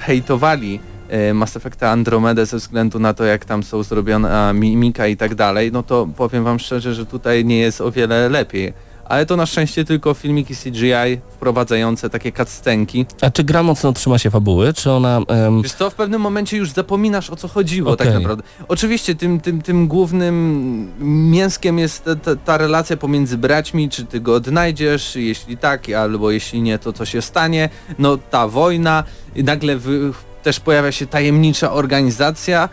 [0.00, 5.16] hejtowali e, Mass Effecta Andromeda ze względu na to, jak tam są zrobiona mimika i
[5.16, 8.72] tak dalej, no to powiem wam szczerze, że tutaj nie jest o wiele lepiej.
[9.04, 13.06] Ale to na szczęście tylko filmiki CGI wprowadzające takie cutscenki.
[13.20, 15.20] A czy gra mocno trzyma się fabuły, czy ona...
[15.28, 18.20] em, Wiesz co, w pewnym momencie już zapominasz o co chodziło tak Okej.
[18.20, 18.42] naprawdę.
[18.68, 20.92] Oczywiście tym, tym, tym głównym
[21.30, 26.62] mięskiem jest ta, ta, relacja pomiędzy braćmi, czy ty go odnajdziesz, jeśli tak, albo jeśli
[26.62, 27.68] nie, to co się stanie.
[27.98, 29.04] No ta wojna,
[29.36, 30.12] i nagle wy,
[30.42, 32.68] też pojawia się tajemnicza organizacja,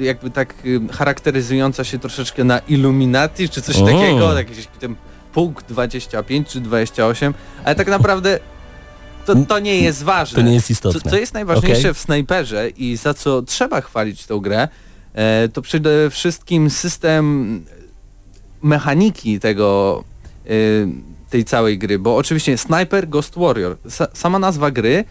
[0.00, 3.86] y, jakby tak y, charakteryzująca się troszeczkę na Illuminati, czy coś O.
[3.86, 4.94] takiego, jakiś ten
[5.36, 8.38] punkt 25 czy 28, ale tak naprawdę
[9.26, 10.36] to, to nie jest ważne.
[10.36, 11.10] to nie jest Co, istotne.
[11.10, 11.94] co jest najważniejsze Okej.
[11.94, 14.68] w snajperze i za co trzeba chwalić tą grę,
[15.14, 17.64] e, to przede wszystkim system
[18.62, 20.04] mechaniki tego,
[20.50, 20.88] y,
[21.30, 25.04] tej całej gry, bo oczywiście Sniper Ghost Warrior, sa, sama nazwa gry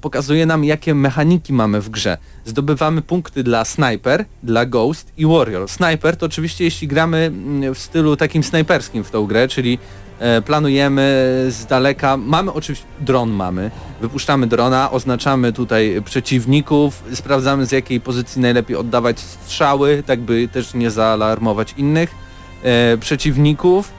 [0.00, 2.18] pokazuje nam jakie mechaniki mamy w grze.
[2.44, 5.68] Zdobywamy punkty dla Sniper, dla Ghost i Warrior.
[5.68, 9.78] Sniper to oczywiście jeśli gramy mm, w stylu takim snajperskim w tą grę, czyli
[10.18, 11.02] e, planujemy
[11.48, 18.40] z daleka, mamy oczywiście, dron mamy, wypuszczamy drona, oznaczamy tutaj przeciwników, sprawdzamy z jakiej pozycji
[18.40, 22.14] najlepiej oddawać strzały, tak by też nie zaalarmować innych
[22.62, 23.92] e, przeciwników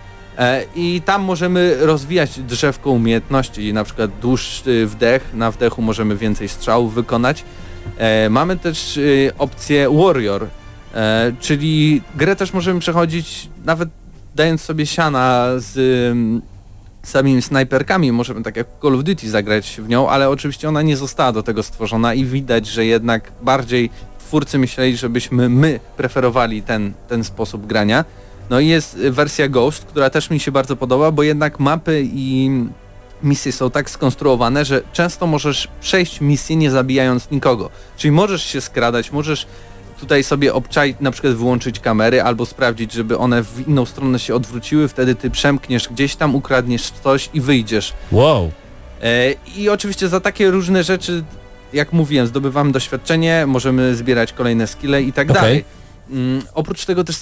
[0.76, 6.94] i tam możemy rozwijać drzewko umiejętności, na przykład dłuższy wdech, na wdechu możemy więcej strzałów
[6.94, 7.44] wykonać.
[7.98, 10.48] E, mamy też e, opcję Warrior,
[10.94, 13.90] e, czyli grę też możemy przechodzić nawet
[14.36, 15.78] dając sobie siana z
[16.12, 16.42] ym,
[17.04, 20.98] samymi snajperkami, możemy tak jak Call of Duty zagrać w nią, ale oczywiście ona nie
[20.98, 26.94] została do tego stworzona i widać, że jednak bardziej twórcy myśleli, żebyśmy my preferowali ten,
[27.08, 28.06] ten sposób grania.
[28.50, 32.04] No i jest y, wersja Ghost, która też mi się bardzo podoba, bo jednak mapy
[32.14, 32.50] i
[33.24, 37.70] misje są tak skonstruowane, że często możesz przejść misję nie zabijając nikogo.
[37.98, 39.48] Czyli możesz się skradać, możesz
[40.00, 44.36] tutaj sobie obczaić, na przykład wyłączyć kamery albo sprawdzić, żeby one w inną stronę się
[44.36, 47.94] odwróciły, wtedy ty przemkniesz gdzieś tam, ukradniesz coś i wyjdziesz.
[48.12, 48.52] Wow.
[49.04, 51.24] E, I oczywiście za takie różne rzeczy,
[51.74, 55.42] jak mówiłem, zdobywamy doświadczenie, możemy zbierać kolejne skille i tak Okej.
[55.42, 55.66] dalej.
[56.10, 57.16] Mm, oprócz tego też,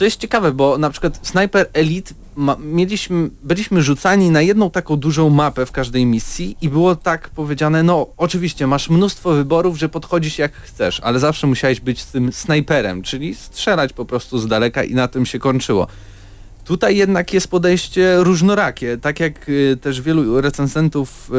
[0.00, 4.96] co jest ciekawe, bo na przykład Sniper Elite ma, mieliśmy, byliśmy rzucani na jedną taką
[4.96, 9.88] dużą mapę w każdej misji i było tak powiedziane, no oczywiście masz mnóstwo wyborów, że
[9.88, 14.84] podchodzisz jak chcesz, ale zawsze musiałeś być tym snajperem, czyli strzelać po prostu z daleka
[14.84, 15.86] i na tym się kończyło.
[16.64, 21.30] Tutaj jednak jest podejście różnorakie, tak jak y, też wielu recenzentów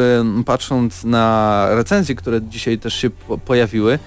[0.45, 3.99] patrząc na recenzje, które dzisiaj też się po pojawiły,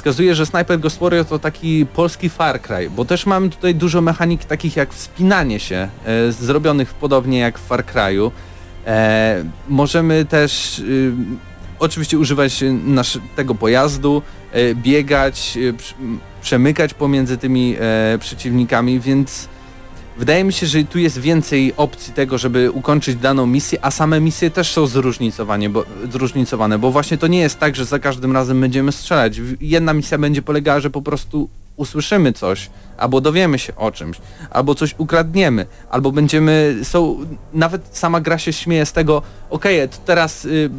[0.00, 4.00] wskazuje, że Sniper Ghost Warrior to taki polski Far Cry, bo też mamy tutaj dużo
[4.00, 8.30] mechanik takich jak wspinanie się, e, zrobionych podobnie jak w Far Cry'u.
[8.86, 11.12] E, możemy też y,
[11.78, 15.58] oczywiście używać nasz, tego pojazdu, e, biegać,
[16.00, 19.48] m, przemykać pomiędzy tymi e, przeciwnikami, więc
[20.20, 24.20] wydaje mi się, że tu jest więcej opcji tego, żeby ukończyć daną misję, a same
[24.20, 28.32] misje też są zróżnicowane, bo, zróżnicowane, bo właśnie to nie jest tak, że za każdym
[28.32, 29.40] razem będziemy strzelać.
[29.60, 34.16] Jedna misja będzie polegała, że po prostu usłyszymy coś, albo dowiemy się o czymś,
[34.50, 39.96] albo coś ukradniemy, albo będziemy, są, nawet sama gra się śmieje z tego, okej, to
[40.06, 40.70] teraz y,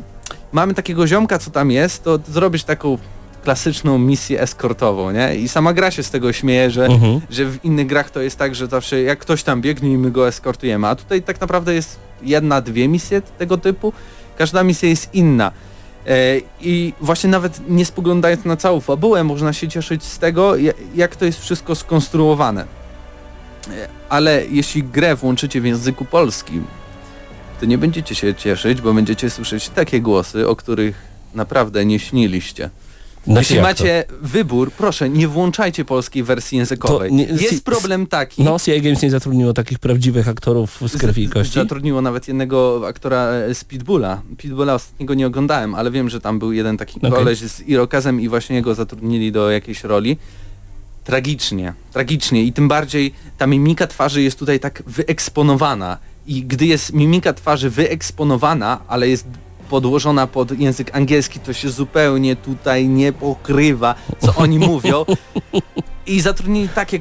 [0.51, 2.97] mamy takiego ziomka, co tam jest, to zrobisz taką
[3.43, 5.35] klasyczną misję eskortową, nie?
[5.35, 7.21] I sama gra się z tego śmieje, że, Mhm.
[7.29, 10.11] że w innych grach to jest tak, że zawsze jak ktoś tam biegnie i my
[10.11, 13.93] go eskortujemy, a tutaj tak naprawdę jest jedna, dwie misje tego typu,
[14.37, 15.51] każda misja jest inna.
[16.07, 16.13] E,
[16.61, 21.15] I właśnie nawet nie spoglądając na całą fabułę, można się cieszyć z tego, ja- jak
[21.15, 22.65] to jest wszystko skonstruowane.
[23.69, 26.65] E, Ale jeśli grę włączycie w języku polskim,
[27.59, 30.95] to nie będziecie się cieszyć, bo będziecie słyszeć takie głosy, o których
[31.33, 32.69] naprawdę nie śniliście.
[33.23, 37.09] Znaczy Jeśli macie wybór, proszę, nie włączajcie polskiej wersji językowej.
[37.09, 38.43] To nie- jest si- problem taki.
[38.43, 41.53] No, CI Games nie zatrudniło takich prawdziwych aktorów z krwi i kości.
[41.53, 44.21] Zatrudniło nawet jednego aktora e, z Pitbulla.
[44.37, 47.11] Pitbulla ostatniego nie oglądałem, ale wiem, że tam był jeden taki Okej.
[47.11, 50.17] koleś z Irokezem i właśnie jego zatrudnili do jakiejś roli.
[51.03, 56.93] Tragicznie, tragicznie i tym bardziej ta mimika twarzy jest tutaj tak wyeksponowana i gdy jest
[56.93, 59.25] mimika twarzy wyeksponowana, ale jest
[59.71, 65.05] podłożona pod język angielski, to się zupełnie tutaj nie pokrywa, co oni mówią.
[66.05, 66.99] I zatrudnili takie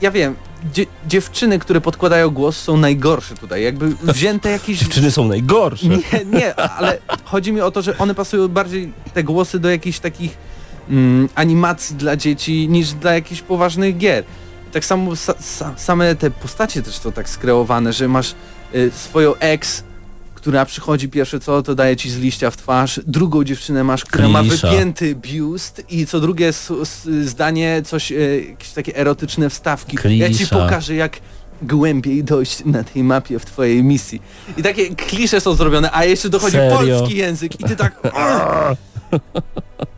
[0.00, 0.36] ja wiem,
[0.72, 4.78] dzie dziewczyny, które podkładają głos są najgorsze tutaj, jakby wzięte jakieś...
[4.78, 5.88] Dziewczyny są najgorsze.
[5.88, 9.98] Nie, nie, ale chodzi mi o to, że one pasują bardziej te głosy do jakichś
[9.98, 10.36] takich
[10.90, 14.24] mm, animacji dla dzieci niż dla jakichś poważnych gier.
[14.72, 18.34] Tak samo sa, sa, same te postacie też są tak skreowane, że masz
[18.74, 19.84] y, swoją ex,
[20.44, 24.28] która przychodzi pierwsze co, to daje ci z liścia w twarz, drugą dziewczynę masz, która
[24.28, 24.70] ma Klisza.
[24.70, 26.52] wypięty biust i co drugie
[27.22, 29.96] zdanie coś, y, jakieś takie erotyczne wstawki.
[30.04, 30.56] Ja ci Klisza.
[30.56, 31.20] pokażę jak
[31.62, 34.22] głębiej dojść na tej mapie w twojej misji.
[34.56, 36.78] I takie klisze są zrobione, a jeszcze dochodzi Serio?
[36.78, 38.00] polski język i ty tak...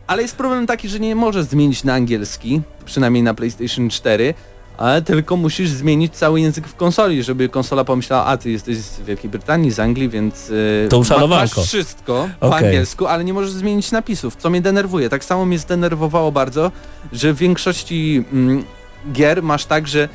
[0.06, 4.34] Ale jest problem taki, że nie możesz zmienić na angielski, przynajmniej na PlayStation 4,
[4.78, 9.00] ale tylko musisz zmienić cały język w konsoli, żeby konsola pomyślała, a ty jesteś z
[9.00, 11.60] Wielkiej Brytanii, z Anglii, więc yy, To uszanowanko.
[11.60, 12.64] masz wszystko po Okej.
[12.66, 15.08] angielsku, ale nie możesz zmienić napisów, co mnie denerwuje.
[15.08, 16.72] Tak samo mnie zdenerwowało bardzo,
[17.12, 18.64] że w większości mm,
[19.12, 20.08] gier masz tak, że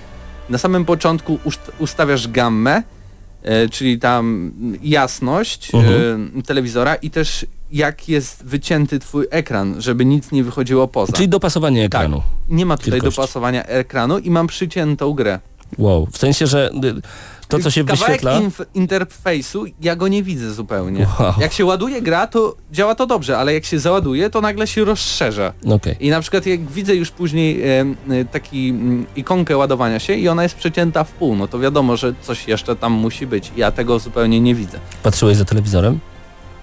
[0.50, 2.84] na samym początku ust- ustawiasz gammę,
[3.44, 4.52] e, czyli tam
[4.84, 6.32] jasność Mhm.
[6.40, 11.14] e, telewizora i też jak jest wycięty twój ekran, żeby nic nie wychodziło poza.
[11.14, 12.22] Czyli dopasowanie tak, ekranu.
[12.50, 15.40] nie ma tutaj dopasowania ekranu i mam przyciętą grę.
[15.78, 16.08] Wow.
[16.12, 17.02] W sensie, że y,
[17.48, 18.42] to, co się Kawałek wyświetla...
[18.74, 21.08] interfejsu, ja go nie widzę zupełnie.
[21.20, 21.34] Wow.
[21.40, 24.86] Jak się ładuje gra, to działa to dobrze, ale jak się załaduje, to nagle się
[24.86, 25.54] rozszerza.
[25.66, 25.96] Okej.
[26.00, 30.28] I na przykład jak widzę już później e, e, taki mm, ikonkę ładowania się i
[30.28, 33.52] ona jest przecięta w pół, no to wiadomo, że coś jeszcze tam musi być.
[33.58, 34.80] Ja tego zupełnie nie widzę.
[35.04, 36.00] Patrzyłeś za telewizorem?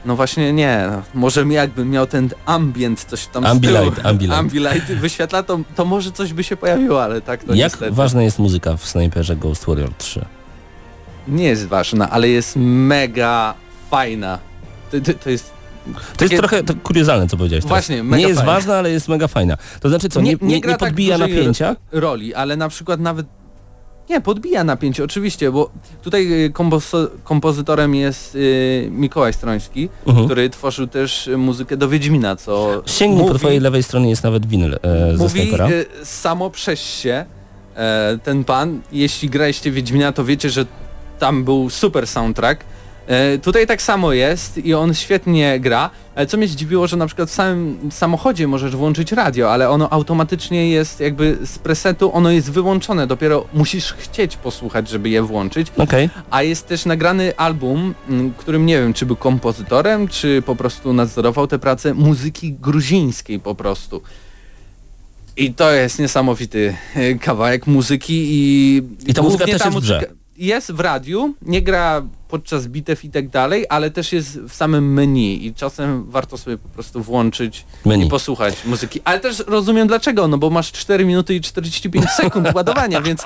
[0.05, 4.39] No właśnie nie, może mi jakbym miał ten ambient, coś tam z Ambilight, tyłu, ambilight.
[4.41, 8.23] ambilight wyświetla, to, to może coś by się pojawiło, ale tak to Jak niestety ważna
[8.23, 10.25] jest muzyka w Sniperze Ghost Warrior 3?
[11.29, 13.55] nie jest ważna, ale jest mega
[13.91, 14.39] fajna.
[14.91, 15.53] To, to, to jest
[16.17, 17.69] To jest trochę to kuriozalne, co powiedziałeś teraz.
[17.87, 18.53] Właśnie, mega Nie jest fajne.
[18.53, 19.57] ważna, ale jest mega fajna.
[19.81, 21.77] To znaczy co, nie, nie, nie, gra tak podbija dużej napięcia?
[21.93, 23.27] roli, ale na przykład nawet
[24.11, 25.71] nie, podbija napięcie, oczywiście, bo
[26.03, 26.53] tutaj y,
[27.25, 30.27] kompozytorem jest y, Mikołaj Stroński, Mhm.
[30.27, 34.47] który tworzył też muzykę do Wiedźmina, co Sięgnij mówi, po twojej lewej stronie jest nawet
[34.47, 35.53] winyl e, mówi
[36.03, 37.25] y, samo przez się
[37.77, 40.67] e, ten pan, jeśli graliście Wiedźmina, to wiecie, że
[41.19, 42.65] tam był super soundtrack.
[43.09, 47.07] E, tutaj tak samo jest i on świetnie gra, ale co mnie zdziwiło, że na
[47.07, 52.31] przykład w samym samochodzie możesz włączyć radio, ale ono automatycznie jest jakby z presetu, ono
[52.31, 56.11] jest wyłączone, dopiero musisz chcieć posłuchać, żeby je włączyć, Okej.
[56.31, 60.93] a jest też nagrany album, m, którym nie wiem, czy był kompozytorem, czy po prostu
[60.93, 64.03] nadzorował tę pracę muzyki gruzińskiej po prostu.
[65.37, 68.77] I to jest niesamowity e, kawałek muzyki i...
[69.07, 70.18] I ta muzyka też jest w grze.
[70.39, 74.93] Jest w radiu, nie gra podczas bitew i tak dalej, ale też jest w samym
[74.93, 78.07] menu i czasem warto sobie po prostu włączyć Menu.
[78.07, 79.01] i posłuchać muzyki.
[79.05, 83.25] Ale też rozumiem dlaczego, no bo masz 4 minuty i 45 sekund ładowania, więc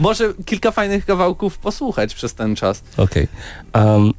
[0.00, 2.82] może kilka fajnych kawałków posłuchać przez ten czas.
[2.96, 3.28] Okej.
[3.74, 4.12] Um,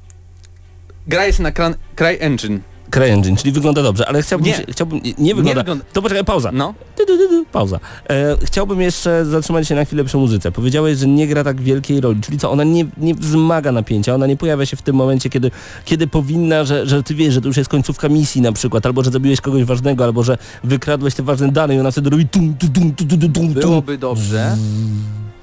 [1.07, 2.59] Gra jest na kran- CryEngine.
[2.93, 4.47] CryEngine, czyli wygląda dobrze, ale chciałbym...
[4.47, 4.53] Nie.
[4.53, 5.61] się- chciałbym nie, nie wygląda...
[5.61, 6.49] wygląda- To poczekaj, pauza.
[6.53, 6.73] No.
[6.97, 7.79] Du, du, du, Pauza.
[8.09, 10.51] E, chciałbym jeszcze zatrzymać się na chwilę przy muzyce.
[10.51, 14.27] Powiedziałeś, że nie gra tak wielkiej roli, czyli co, ona nie, nie wzmaga napięcia, ona
[14.27, 15.51] nie pojawia się w tym momencie, kiedy,
[15.85, 19.03] kiedy powinna, że, że ty wiesz, że to już jest końcówka misji na przykład, albo
[19.03, 22.55] że zabiłeś kogoś ważnego, albo że wykradłeś te ważne dane i ona wtedy robi tum,
[22.59, 23.53] tum, tum, tum, tum, tum.
[23.53, 24.57] Byłoby dobrze.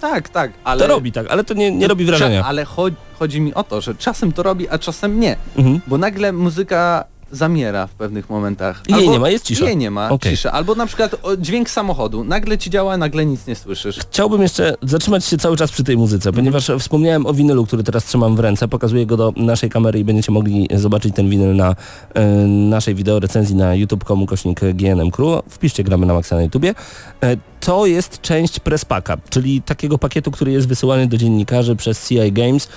[0.01, 0.81] Tak, tak, ale...
[0.81, 2.45] To robi tak, ale to nie, nie robi wrażenia.
[2.45, 5.37] Ale cho- chodzi mi o to, że czasem to robi, a czasem nie.
[5.57, 5.81] Mhm.
[5.87, 8.83] Bo nagle muzyka zamiera w pewnych momentach.
[8.89, 9.65] I jej nie ma, jest cisza.
[9.65, 10.33] Jej nie ma, Okej.
[10.33, 10.53] cisza.
[10.53, 12.25] Albo na przykład dźwięk samochodu.
[12.25, 13.99] Nagle ci działa, nagle nic nie słyszysz.
[13.99, 18.05] Chciałbym jeszcze zatrzymać się cały czas przy tej muzyce, ponieważ wspomniałem o winylu, który teraz
[18.05, 18.69] trzymam w ręce.
[18.69, 21.75] Pokazuję go do naszej kamery i będziecie mogli zobaczyć ten winyl na
[22.15, 25.43] e, naszej wideo recenzji na youtube.com kośnik GNM Crew.
[25.49, 26.75] Wpiszcie gramy na maksa na YouTubie.
[27.23, 32.33] E, to jest część presspaka, czyli takiego pakietu, który jest wysyłany do dziennikarzy przez CI
[32.33, 32.69] Games.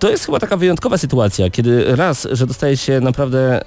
[0.00, 3.60] To jest chyba taka wyjątkowa sytuacja, kiedy raz, że dostaje się naprawdę,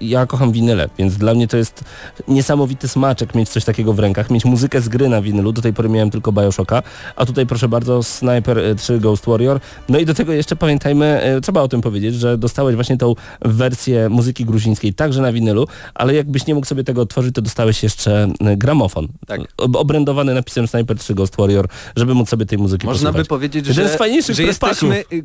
[0.00, 1.84] ja kocham winyle, więc dla mnie to jest
[2.28, 5.72] niesamowity smaczek mieć coś takiego w rękach, mieć muzykę z gry na winylu, do tej
[5.72, 6.82] pory miałem tylko Bioshocka,
[7.16, 11.06] a tutaj proszę bardzo Sniper e, 3 Ghost Warrior, no i do tego jeszcze pamiętajmy,
[11.22, 15.66] e, trzeba o tym powiedzieć, że dostałeś właśnie tą wersję muzyki gruzińskiej także na winylu,
[15.94, 19.40] ale jakbyś nie mógł sobie tego otworzyć, to dostałeś jeszcze e, gramofon, Tak.
[19.56, 23.68] ob- obrędowany napisem Sniper 3 Ghost Warrior, żeby móc sobie tej muzyki Można by powiedzieć,
[23.68, 25.22] Jeden że, z fajniejszych że jesteśmy y,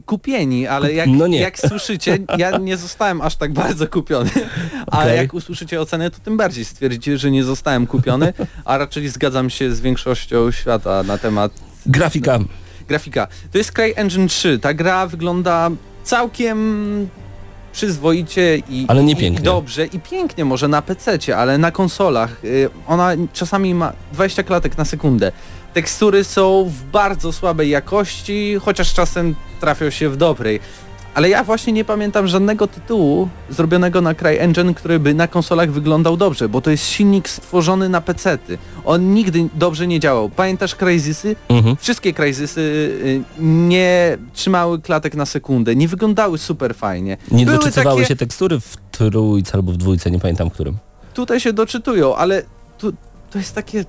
[0.69, 4.29] ale jak, No jak słyszycie, ja nie zostałem aż tak bardzo kupiony,
[4.87, 5.17] ale Okej.
[5.17, 8.33] jak usłyszycie ocenę, to tym bardziej stwierdzicie, że nie zostałem kupiony,
[8.65, 11.51] a raczej zgadzam się z większością świata na temat
[11.85, 12.39] Grafika
[12.89, 13.27] grafika.
[13.51, 14.59] To jest CryEngine 3.
[14.59, 15.69] Ta gra wygląda
[16.03, 17.09] całkiem
[17.71, 19.41] przyzwoicie i, Ale nie pięknie.
[19.41, 24.43] i dobrze i pięknie może na PC, ale na konsolach y, ona czasami ma 20
[24.43, 25.31] klatek na sekundę.
[25.73, 30.59] Tekstury są w bardzo słabej jakości, chociaż czasem trafią się w dobrej.
[31.13, 36.17] Ale ja właśnie nie pamiętam żadnego tytułu zrobionego na CryEngine, który by na konsolach wyglądał
[36.17, 38.57] dobrze, bo to jest silnik stworzony na PC-ty.
[38.85, 40.29] On nigdy dobrze nie działał.
[40.29, 41.35] Pamiętasz Crysisy?
[41.49, 41.75] mhm.
[41.79, 47.17] Wszystkie Crysisy y, nie trzymały klatek na sekundę, nie wyglądały super fajnie.
[47.31, 50.77] nie Były doczytywały takie- się tekstury w trójce albo w dwójce, nie pamiętam którym.
[51.13, 52.43] Tutaj się doczytują, ale
[52.77, 52.91] tu,
[53.31, 53.85] to jest takie...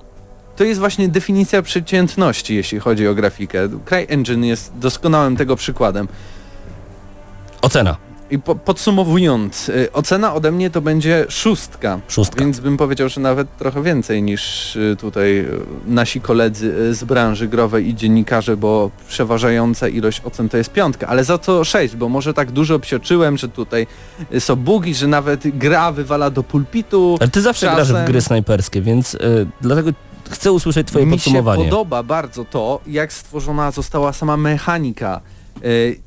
[0.55, 3.69] To jest właśnie definicja przeciętności, jeśli chodzi o grafikę.
[3.85, 6.07] CryEngine jest doskonałym tego przykładem.
[7.61, 7.97] Ocena.
[8.31, 11.99] I po, podsumowując, y, ocena ode mnie to będzie szóstka.
[12.07, 12.39] Szóstka.
[12.43, 15.47] Więc bym powiedział, że nawet trochę więcej niż y, tutaj y,
[15.87, 21.07] nasi koledzy y, z branży growej i dziennikarze, bo przeważająca ilość ocen to jest piątka,
[21.07, 23.87] ale za to sześć, bo może tak dużo psioczyłem, że tutaj
[24.33, 27.17] y, są bugi, że nawet gra wywala do pulpitu.
[27.19, 29.89] Ale ty zawsze grasz w Czasem- gry snajperskie, więc y, dlatego
[30.31, 31.63] chcę usłyszeć twoje Mi podsumowanie.
[31.63, 35.21] się podoba bardzo to, jak stworzona została sama mechanika.
[35.65, 35.99] Y,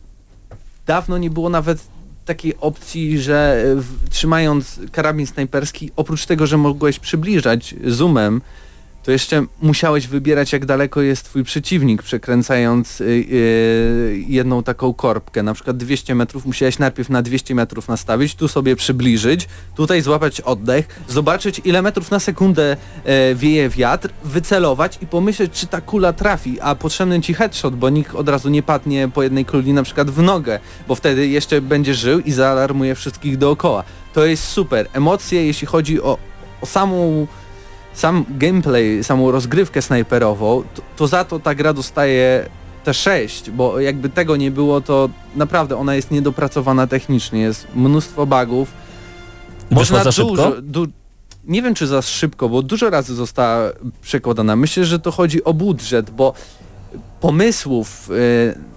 [0.87, 1.79] Dawno nie było nawet
[2.25, 8.41] takiej opcji, że e, w, trzymając karabin snajperski, oprócz tego, że mogłeś przybliżać zoomem,
[9.05, 15.43] to jeszcze musiałeś wybierać jak daleko jest twój przeciwnik, przekręcając y, y, jedną taką korbkę.
[15.43, 20.41] Na przykład 200 metrów musiałeś najpierw na 200 metrów nastawić, tu sobie przybliżyć, tutaj złapać
[20.41, 26.13] oddech, zobaczyć ile metrów na sekundę e, wieje wiatr, wycelować i pomyśleć czy ta kula
[26.13, 29.83] trafi, a potrzebny ci headshot, bo nikt od razu nie padnie po jednej kuli na
[29.83, 33.85] przykład w nogę, bo wtedy jeszcze będzie żył i zaalarmuje wszystkich dookoła.
[34.13, 34.89] To jest super.
[34.93, 36.19] Emocje jeśli chodzi o,
[36.61, 37.27] o samą
[37.95, 42.49] sam gameplay, samą rozgrywkę snajperową, to, to za to ta gra dostaje
[42.85, 48.27] te 6, bo jakby tego nie było, to naprawdę ona jest niedopracowana technicznie, jest mnóstwo
[48.27, 48.73] bugów.
[49.71, 50.53] Wyszła za szybko?
[50.63, 50.87] Du,
[51.45, 53.71] nie wiem czy za szybko, bo dużo razy została
[54.03, 54.57] przekładana.
[54.57, 56.35] Myślę, że to chodzi o budżet, bo
[57.21, 58.74] pomysłów, y,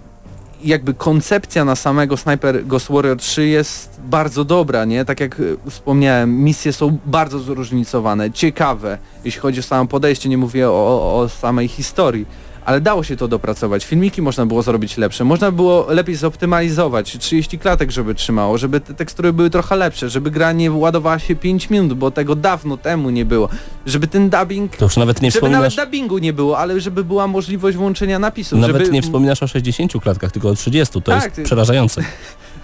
[0.64, 5.04] jakby koncepcja na samego Sniper Ghost Warrior 3 jest bardzo dobra, nie?
[5.04, 10.38] Tak jak y, wspomniałem, misje są bardzo zróżnicowane, ciekawe, jeśli chodzi o samo podejście, nie
[10.38, 12.26] mówię o, o samej historii.
[12.68, 13.84] Ale dało się to dopracować.
[13.84, 15.24] Filmiki można było zrobić lepsze.
[15.24, 17.18] Można było lepiej zoptymalizować.
[17.18, 21.36] 30 klatek, żeby trzymało, żeby te tekstury były trochę lepsze, żeby gra nie ładowała się
[21.36, 23.48] 5 minut, bo tego dawno temu nie było.
[23.86, 24.76] Żeby ten dubbing...
[24.76, 28.58] To już nawet nie żeby nawet dubbingu nie było, ale żeby była możliwość włączenia napisów.
[28.58, 28.92] Nawet żeby...
[28.92, 30.92] nie wspominasz o 60 klatkach, tylko o 30.
[30.92, 32.02] To Tak, jest przerażające.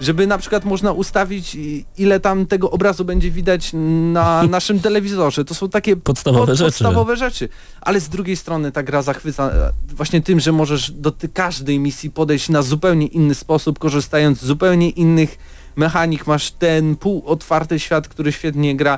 [0.01, 1.57] żeby na przykład można ustawić
[1.97, 3.71] ile tam tego obrazu będzie widać
[4.13, 5.45] na naszym telewizorze.
[5.45, 6.63] To są takie Podstawowe rzeczy.
[6.63, 7.49] podstawowe rzeczy.
[7.81, 12.11] Ale z drugiej strony ta gra zachwyca e, właśnie tym, że możesz do każdej misji
[12.11, 15.37] podejść na zupełnie inny sposób, korzystając z zupełnie innych
[15.75, 16.27] mechanik.
[16.27, 18.97] Masz ten półotwarty świat, który świetnie gra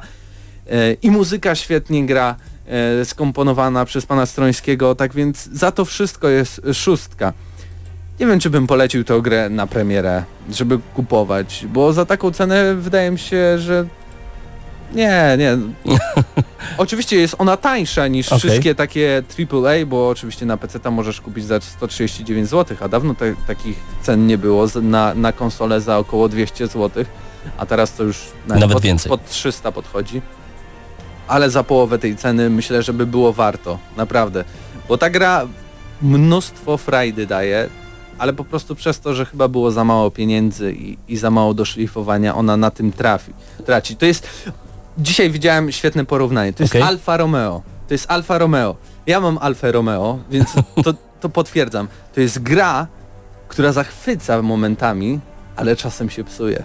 [0.70, 2.36] e, i muzyka świetnie gra
[2.68, 7.34] e, skomponowana przez pana Strońskiego, tak więc za to wszystko jest szóstka.
[8.20, 12.76] Nie wiem, czy bym polecił tę grę na premierę, żeby kupować, bo za taką cenę
[12.76, 13.86] wydaje mi się, że
[14.94, 15.58] nie, nie.
[16.78, 18.40] oczywiście jest ona tańsza niż Okej.
[18.40, 23.16] wszystkie takie AAA, bo oczywiście na PC tam możesz kupić za 139 zł, a dawno
[23.16, 27.06] te, takich cen nie było na, na konsolę za około 200 zł,
[27.58, 29.10] a teraz to już Nawet pod, więcej.
[29.10, 30.22] pod 300 podchodzi.
[31.28, 34.44] Ale za połowę tej ceny myślę, że by było warto, naprawdę.
[34.88, 35.48] Bo ta gra
[36.02, 37.70] mnóstwo frajdy daje,
[38.18, 41.54] ale po prostu przez to, że chyba było za mało pieniędzy i, i za mało
[41.54, 43.34] doszlifowania, ona na tym trafi,
[43.66, 43.96] traci.
[43.96, 44.28] To jest...
[44.98, 46.54] Dzisiaj widziałem świetne porównanie.
[46.54, 46.82] To jest Okej.
[46.82, 47.62] Alfa Romeo.
[47.88, 48.76] To jest Alfa Romeo.
[49.08, 50.54] Ja mam Alfa Romeo, więc
[50.84, 51.88] to, to potwierdzam.
[52.16, 52.88] To jest gra,
[53.48, 55.20] która zachwyca momentami,
[55.58, 56.64] ale czasem się psuje.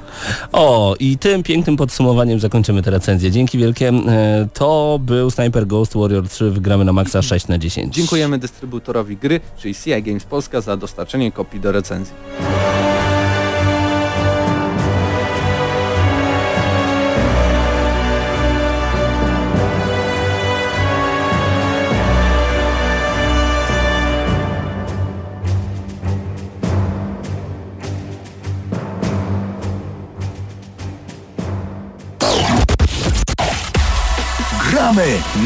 [0.52, 3.30] O, i tym pięknym podsumowaniem zakończymy tę recenzję.
[3.30, 3.88] Dzięki wielkie.
[3.88, 6.50] E, To był Sniper Ghost Warrior 3.
[6.50, 7.94] Wygramy na maksa 6 na 10.
[7.94, 12.14] Dziękujemy dystrybutorowi gry, czyli CI Games Polska za dostarczenie kopii do recenzji.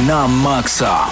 [0.07, 1.09] Na maksa.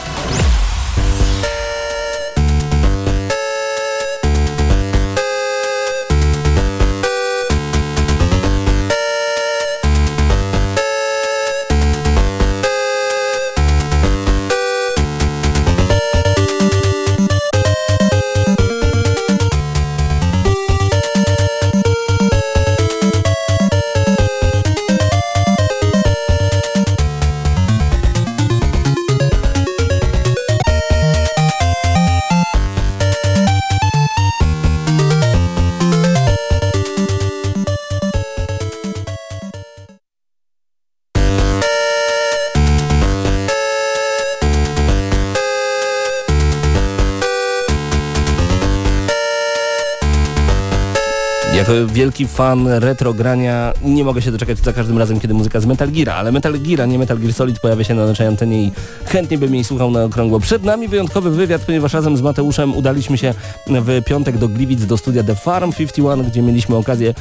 [51.86, 55.90] Wielki fan retro grania nie mogę się doczekać za każdym razem, kiedy muzyka z Metal
[55.90, 58.72] Gear, ale Metal Gear, nie Metal Gear Solid pojawia się na naszej antenie i
[59.04, 60.40] chętnie bym jej słuchał na okrągło.
[60.40, 63.34] Przed nami wyjątkowy wywiad, ponieważ razem z Mateuszem udaliśmy się
[63.66, 67.14] w piątek do Gliwic do studia The Farm 51, gdzie mieliśmy okazję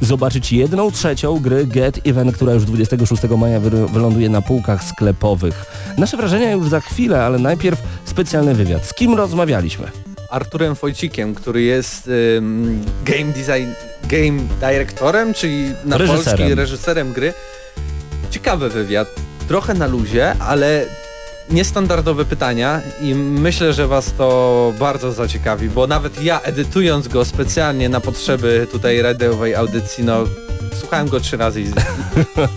[0.00, 5.64] zobaczyć jedną trzecią gry Get Event, która już 26 maja wy- wyląduje na półkach sklepowych.
[5.98, 8.84] Nasze wrażenia już za chwilę, ale najpierw specjalny wywiad.
[8.86, 10.05] Z kim rozmawialiśmy?
[10.30, 13.70] Arturem Wojcikiem, który jest ym, game design,
[14.10, 16.36] game directorem, czyli na Reżyserem.
[16.38, 17.32] polski reżyserem gry.
[18.30, 19.08] Ciekawy wywiad,
[19.48, 20.84] trochę na luzie, ale
[21.50, 27.88] niestandardowe pytania i myślę, że Was to bardzo zaciekawi, bo nawet ja edytując go specjalnie
[27.88, 30.24] na potrzeby tutaj radiowej audycji, no
[30.76, 31.66] przesłuchałem go trzy razy i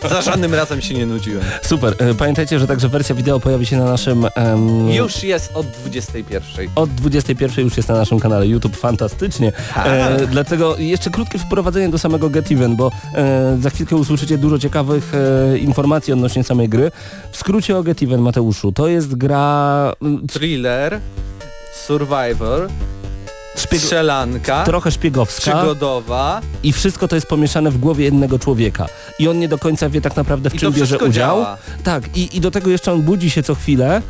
[0.10, 1.44] za żadnym razem się nie nudziłem.
[1.62, 1.96] Super.
[2.00, 4.26] E, Pamiętajcie, że także wersja wideo pojawi się na naszym...
[4.36, 6.68] em, Już jest od 21.
[6.76, 9.52] Od 21 już jest na naszym kanale YouTube fantastycznie.
[9.76, 14.60] E, dlatego jeszcze krótkie wprowadzenie do samego Get Even, bo e, za chwilkę usłyszycie dużo
[14.60, 15.12] ciekawych
[15.54, 16.92] e, informacji odnośnie samej gry.
[17.32, 21.00] W skrócie o Get Even, Mateuszu, to jest gra mm, Thriller,
[21.88, 22.68] Survivor,
[23.60, 28.86] szpieg- strzelanka, trochę szpiegowska przygodowa i wszystko to jest pomieszane w głowie jednego człowieka.
[29.20, 31.12] I on nie do końca wie tak naprawdę w i czym bierze udział.
[31.12, 31.58] działa.
[31.84, 34.02] Tak, i, i do tego jeszcze on budzi się co chwilę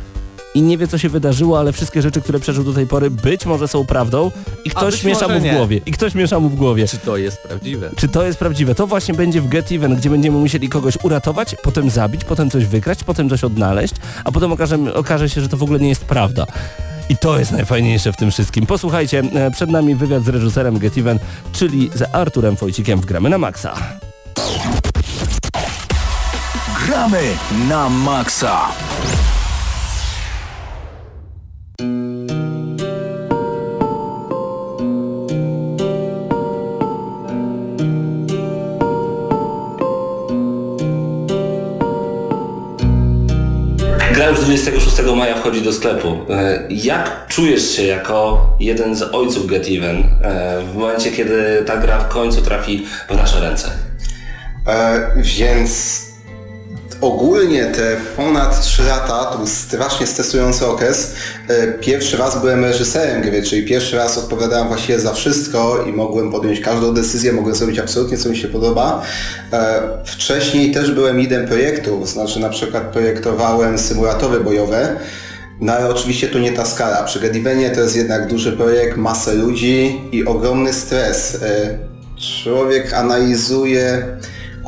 [0.54, 3.46] i nie wie co się wydarzyło, ale wszystkie rzeczy, które przeżył do tej pory być
[3.46, 4.30] może są prawdą
[4.64, 5.52] i ktoś miesza mu w nie.
[5.52, 5.80] głowie.
[5.86, 6.88] I ktoś miesza mu w głowie.
[6.88, 7.90] Czy to jest prawdziwe?
[7.96, 8.74] Czy to jest prawdziwe?
[8.74, 12.64] To właśnie będzie w Get Even, gdzie będziemy musieli kogoś uratować, potem zabić, potem coś
[12.66, 13.94] wykraść, potem coś odnaleźć,
[14.24, 16.46] a potem okaże, okaże się, że to w ogóle nie jest prawda.
[17.10, 18.66] I to jest najfajniejsze w tym wszystkim.
[18.66, 21.18] Posłuchajcie, e, przed nami wywiad z reżyserem Get Even,
[21.52, 23.74] czyli z Arturem Wojcikiem w Gramy na Maxa.
[26.86, 27.22] Gramy
[27.68, 28.68] na maksa.
[44.30, 46.26] Już 26 maja wchodzi do sklepu.
[46.30, 51.76] E, Jak czujesz się jako jeden z ojców Get Even e, w momencie, kiedy ta
[51.76, 53.70] gra w końcu trafi w nasze ręce?
[54.66, 56.02] E, więc
[57.00, 61.12] ogólnie te ponad 3 lata to był strasznie stresujący okres.
[61.48, 66.30] E, pierwszy raz byłem reżyserem gry, czyli pierwszy raz odpowiadałem właściwie za wszystko i mogłem
[66.30, 69.02] podjąć każdą decyzję, mogłem zrobić absolutnie co mi się podoba.
[69.52, 74.96] E, wcześniej też byłem lidem projektu, znaczy na przykład projektowałem symulatory bojowe.
[75.60, 77.02] No ale oczywiście to nie ta skala.
[77.02, 81.38] Przy Gedivenie to jest jednak duży projekt, masę ludzi i ogromny stres.
[81.42, 81.90] E,
[82.42, 84.02] Człowiek analizuje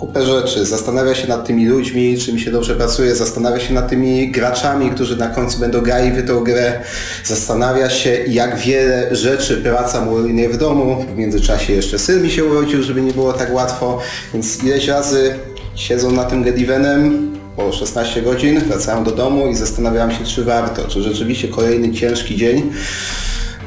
[0.02, 3.88] kupę rzeczy, zastanawia się nad tymi ludźmi, czy mi się dobrze pracuje, zastanawia się nad
[3.88, 6.80] tymi graczami, którzy na końcu będą grali w tą grę,
[7.24, 10.16] zastanawia się jak wiele rzeczy praca mu
[10.52, 13.98] w domu, w międzyczasie jeszcze syn mi się urodził, żeby nie było tak łatwo,
[14.34, 15.34] więc ileś razy
[15.74, 20.88] siedzą na tym Gedivenem po 16 godzin, wracałem do domu i zastanawiałem się, czy warto,
[20.88, 22.72] czy rzeczywiście kolejny ciężki dzień,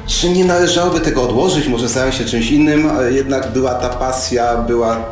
[0.07, 4.57] czy nie należałoby tego odłożyć, może zająć się czymś innym, ale jednak była ta pasja,
[4.57, 5.11] była,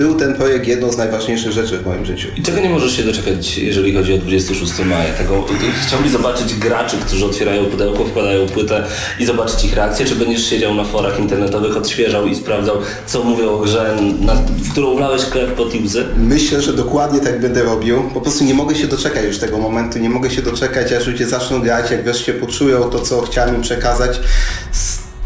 [0.00, 2.28] był ten projekt jedną z najważniejszych rzeczy w moim życiu.
[2.36, 5.12] I czego nie możesz się doczekać, jeżeli chodzi o 26 maja?
[5.12, 5.46] Tego,
[5.86, 8.84] chciałbyś zobaczyć graczy, którzy otwierają pudełko, wkładają płytę
[9.18, 12.76] i zobaczyć ich reakcję, czy będziesz siedział na forach internetowych, odświeżał i sprawdzał,
[13.06, 16.04] co mówią o grze, na, w którą wlałeś krew pod i łzy?
[16.16, 18.02] Myślę, że dokładnie tak będę robił.
[18.14, 21.26] Po prostu nie mogę się doczekać już tego momentu, nie mogę się doczekać, aż ludzie
[21.26, 24.20] zaczną grać, jak wreszcie poczują to, co chciałem im przekazać.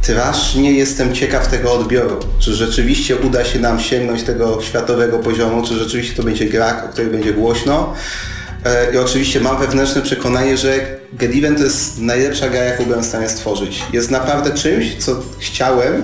[0.05, 2.19] Strasznie jestem ciekaw tego odbioru.
[2.39, 6.89] Czy rzeczywiście uda się nam sięgnąć tego światowego poziomu, czy rzeczywiście to będzie gra, o
[6.89, 7.95] której będzie głośno.
[8.65, 13.07] E, I oczywiście mam wewnętrzne przekonanie, że Gediven to jest najlepsza gra, jaką byłem w
[13.07, 13.83] stanie stworzyć.
[13.93, 16.03] Jest naprawdę czymś, co chciałem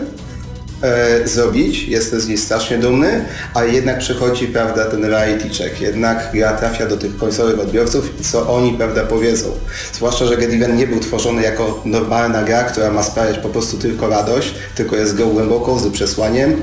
[0.82, 3.24] e, zrobić, jestem z niej strasznie dumny,
[3.54, 5.80] ale jednak przychodzi, prawda, ten reality check.
[5.80, 9.48] Jednak gra trafia do tych końcowych odbiorców i co oni, prawda, powiedzą.
[9.92, 13.78] Zwłaszcza, że Get Even nie był tworzony jako normalna gra, która ma sprawiać po prostu
[13.78, 16.62] tylko radość, tylko jest grą głęboką, z przesłaniem,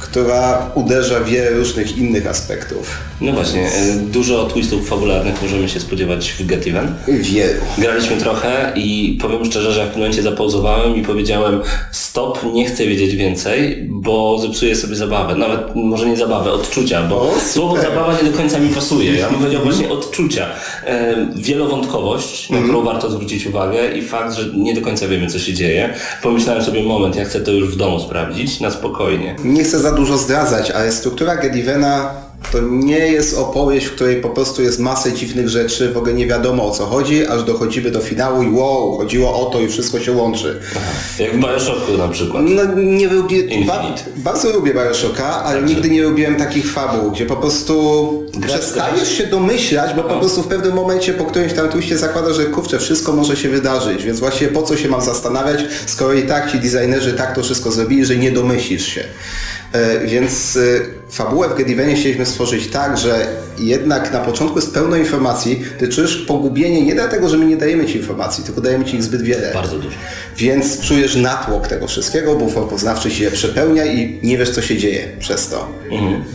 [0.00, 3.07] która uderza w wiele różnych innych aspektów.
[3.20, 6.94] No właśnie, y, dużo twistów fabularnych możemy się spodziewać w Get Even.
[7.08, 7.60] Wielu.
[7.78, 11.60] Graliśmy trochę i powiem szczerze, że w pewnym momencie zapauzowałem i powiedziałem
[11.92, 15.34] stop, nie chcę wiedzieć więcej, bo zepsuję sobie zabawę.
[15.34, 19.14] Nawet może nie zabawę, odczucia, bo O, słowo zabawa nie do końca mi pasuje.
[19.14, 20.46] Ja bym powiedział właśnie odczucia.
[20.86, 25.38] E, wielowątkowość, na którą warto zwrócić uwagę i fakt, że nie do końca wiemy co
[25.38, 25.94] się dzieje.
[26.22, 29.36] Pomyślałem sobie moment, ja chcę to już w domu sprawdzić, na spokojnie.
[29.44, 34.28] Nie chcę za dużo zdradzać, ale struktura Gedivena to nie jest opowieść, w której po
[34.28, 38.00] prostu jest masę dziwnych rzeczy, w ogóle nie wiadomo o co chodzi, aż dochodzimy do
[38.00, 40.60] finału i wow, chodziło o to i wszystko się łączy.
[41.18, 42.44] Jak w Bioshocku na przykład.
[42.46, 47.36] No nie lubię, ba, bardzo lubię Bioshocka, ale nigdy nie lubiłem takich fabuł, gdzie po
[47.36, 48.12] prostu
[48.46, 52.44] przestajesz się domyślać, bo po prostu w pewnym momencie po którymś tam twiście zakłada, że
[52.44, 56.52] kurczę, wszystko może się wydarzyć, więc właśnie po co się mam zastanawiać, skoro i tak
[56.52, 59.04] ci designerzy tak to wszystko zrobili, że nie domyślisz się.
[59.72, 60.60] E, Więc e,
[61.10, 63.26] fabułę w Gedivenie chcieliśmy stworzyć tak, że
[63.60, 67.86] jednak na początku jest pełno informacji, ty czujesz pogubienie nie dlatego, że my nie dajemy
[67.86, 69.50] ci informacji, tylko dajemy ci ich zbyt wiele.
[69.54, 69.96] Bardzo dużo.
[70.36, 75.08] Więc czujesz natłok tego wszystkiego, bufor poznawczy się przepełnia i nie wiesz co się dzieje
[75.18, 75.68] przez to.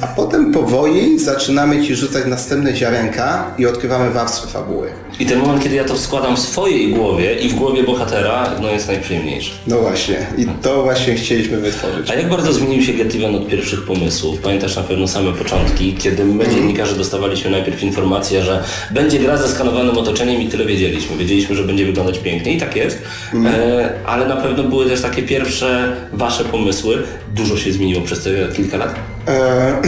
[0.01, 4.87] A potem powoli zaczynamy ci rzucać następne ziarenka i odkrywamy warstwy fabuły.
[5.19, 8.71] I ten moment, kiedy ja to składam w swojej głowie i w głowie bohatera, no
[8.71, 9.51] jest najprzyjemniejszy.
[9.67, 10.27] No właśnie.
[10.37, 12.09] I to właśnie chcieliśmy wytworzyć.
[12.09, 14.39] A jak bardzo zmienił się Get Even od pierwszych pomysłów?
[14.39, 19.47] Pamiętasz na pewno same początki, kiedy my dziennikarze dostawaliśmy najpierw informację, że będzie gra ze
[19.47, 21.17] skanowanym otoczeniem i tyle wiedzieliśmy.
[21.17, 23.01] Wiedzieliśmy, że będzie wyglądać pięknie i tak jest,
[23.45, 27.03] e, ale na pewno były też takie pierwsze wasze pomysły.
[27.35, 28.95] Dużo się zmieniło przez te kilka lat?
[29.27, 29.81] E,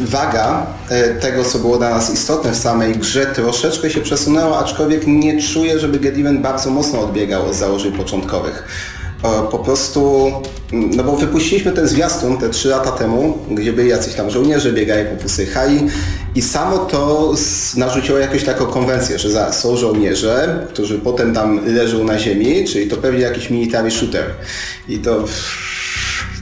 [0.16, 5.06] waga e, tego, co było dla nas istotne w samej grze, troszeczkę się przesunęła, aczkolwiek
[5.06, 8.64] nie czuję, żeby Get Even bardzo mocno odbiegał od założeń początkowych.
[9.24, 10.32] E, po prostu,
[10.72, 14.72] mm, no bo wypuściliśmy ten zwiastun te 3 lata temu, gdzie byli jacyś tam żołnierze,
[14.72, 15.86] biegali po pusty hai
[16.34, 17.34] i samo to
[17.76, 22.88] narzuciło jakąś taką konwencję, że zaraz są żołnierze, którzy potem tam leżą na ziemi, czyli
[22.88, 24.24] to pewnie jakiś military shooter.
[24.88, 25.24] I to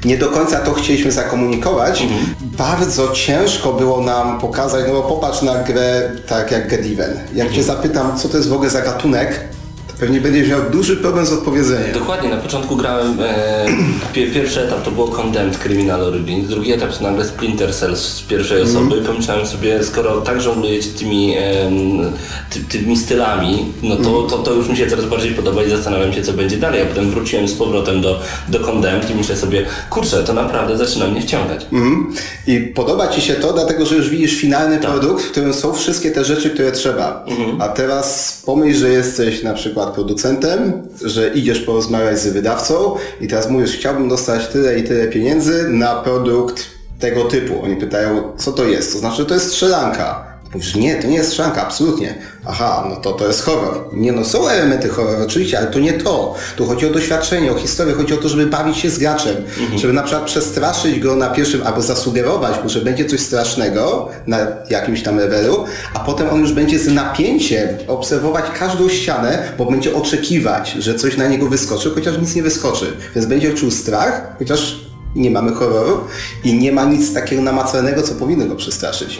[0.05, 2.07] nie do końca to chcieliśmy zakomunikować.
[2.41, 7.19] Bardzo ciężko było nam pokazać, no bo popatrz na grę tak jak Get Even.
[7.35, 9.41] Jak cię zapytam, co to jest w ogóle za gatunek,
[10.01, 11.93] pewnie będziesz miał duży problem z odpowiedzeniem.
[11.95, 13.67] Dokładnie, na początku grałem, e,
[14.13, 18.23] pie, pierwszy etap to było Condemned Criminal Origins, drugi etap to nagle Splinter Cell z
[18.23, 21.73] pierwszej osoby i pomyślałem sobie, skoro tak żonglujecie tymi, em,
[22.51, 26.13] ty, tymi stylami, no to, to, to już mi się coraz bardziej podoba i zastanawiam
[26.13, 29.67] się co będzie dalej, a potem wróciłem z powrotem do, do Condemned i myślę sobie,
[29.91, 31.67] kurczę, to naprawdę zaczyna mnie wciągać.
[31.73, 32.13] Mhm.
[32.47, 36.11] I podoba Ci się to, dlatego że już widzisz finalny produkt, w którym są wszystkie
[36.11, 37.25] te rzeczy, które trzeba.
[37.59, 43.51] A teraz pomyśl, że jesteś na przykład producentem, że idziesz porozmawiać z wydawcą i teraz
[43.51, 46.67] mówisz, chciałbym dostać tyle i tyle pieniędzy na produkt
[46.99, 47.63] tego typu.
[47.63, 48.93] Oni pytają, co to jest?
[48.93, 50.30] To znaczy, to jest strzelanka.
[50.55, 52.15] Mówisz, nie, to nie jest strzelanka, absolutnie.
[52.47, 53.89] Aha, no to to jest horror.
[53.93, 56.35] Nie no, są elementy horroru oczywiście, ale to nie to.
[56.57, 59.37] Tu chodzi o doświadczenie, o historię, chodzi o to, żeby bawić się z graczem.
[59.77, 64.39] Żeby na przykład przestraszyć go na pierwszym, albo zasugerować mu, że będzie coś strasznego na
[64.71, 69.95] jakimś tam levelu, a potem on już będzie z napięciem obserwować każdą ścianę, bo będzie
[69.95, 72.97] oczekiwać, że coś na niego wyskoczy, chociaż nic nie wyskoczy.
[73.15, 76.01] Więc będzie czuł strach, chociaż nie mamy horroru
[76.45, 79.19] i nie ma nic takiego namacalnego, co powinno go przestraszyć.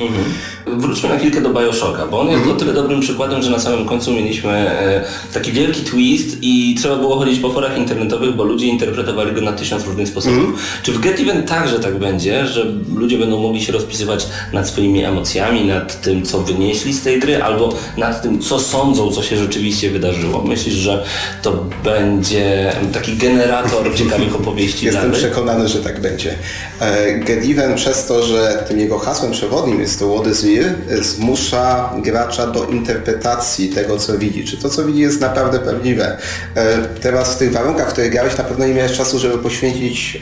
[0.67, 3.87] Wróćmy na chwilkę do Bioshocka, bo on jest o tyle dobrym przykładem, że na samym
[3.87, 8.67] końcu mieliśmy e, taki wielki twist i trzeba było chodzić po forach internetowych, bo ludzie
[8.67, 10.63] interpretowali go na tysiąc różnych sposobów.
[10.83, 12.67] Czy w Get Even także tak będzie, że
[12.97, 17.43] ludzie będą mogli się rozpisywać nad swoimi emocjami, nad tym, co wynieśli z tej gry,
[17.43, 20.43] albo nad tym, co sądzą, co się rzeczywiście wydarzyło?
[20.45, 21.05] Myślisz, że
[21.43, 25.19] to będzie taki generator ciekawych opowieści Jestem gry?
[25.19, 26.35] przekonany, że tak będzie.
[26.81, 30.75] E, Get Even przez to, że tym jego hasłem przewodnim jest to What is Real,
[31.03, 34.45] zmusza gracza do interpretacji tego, co widzi.
[34.45, 36.17] Czy to, co widzi jest naprawdę prawdziwe.
[36.57, 40.19] E, Teraz w tych warunkach, w których grałeś, na pewno nie miałeś czasu, żeby poświęcić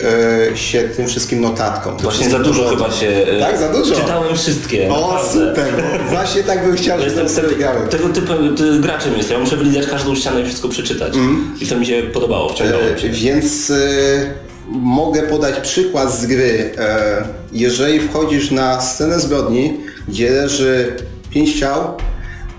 [0.52, 1.96] e, się tym wszystkim notatkom.
[1.96, 3.26] Właśnie za dużo chyba się...
[3.40, 3.94] Tak, za dużo.
[3.94, 4.88] Czytałem wszystkie.
[4.88, 5.32] O, naprawdę.
[5.32, 5.84] super.
[6.08, 7.48] Właśnie tak bym chciał, żeby Jestem sobie
[7.90, 9.36] tego, typu ty, graczem jestem.
[9.36, 11.12] Ja muszę wylizać każdą ścianę i wszystko przeczytać.
[11.60, 12.54] I to mi się podobało.
[12.60, 13.10] E, mnie.
[13.10, 16.70] Więc e, mogę podać przykład z gry.
[16.78, 19.76] E, jeżeli wchodzisz na scenę zbrodni,
[20.08, 20.96] gdzie leży
[21.30, 21.96] pięć ciał,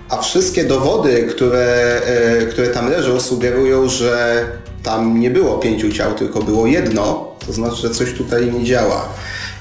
[0.08, 4.44] a wszystkie dowody, które, e, które tam leżą, sugerują, że
[4.82, 9.08] tam nie było pięciu ciał, tylko było jedno, to znaczy, że coś tutaj nie działa.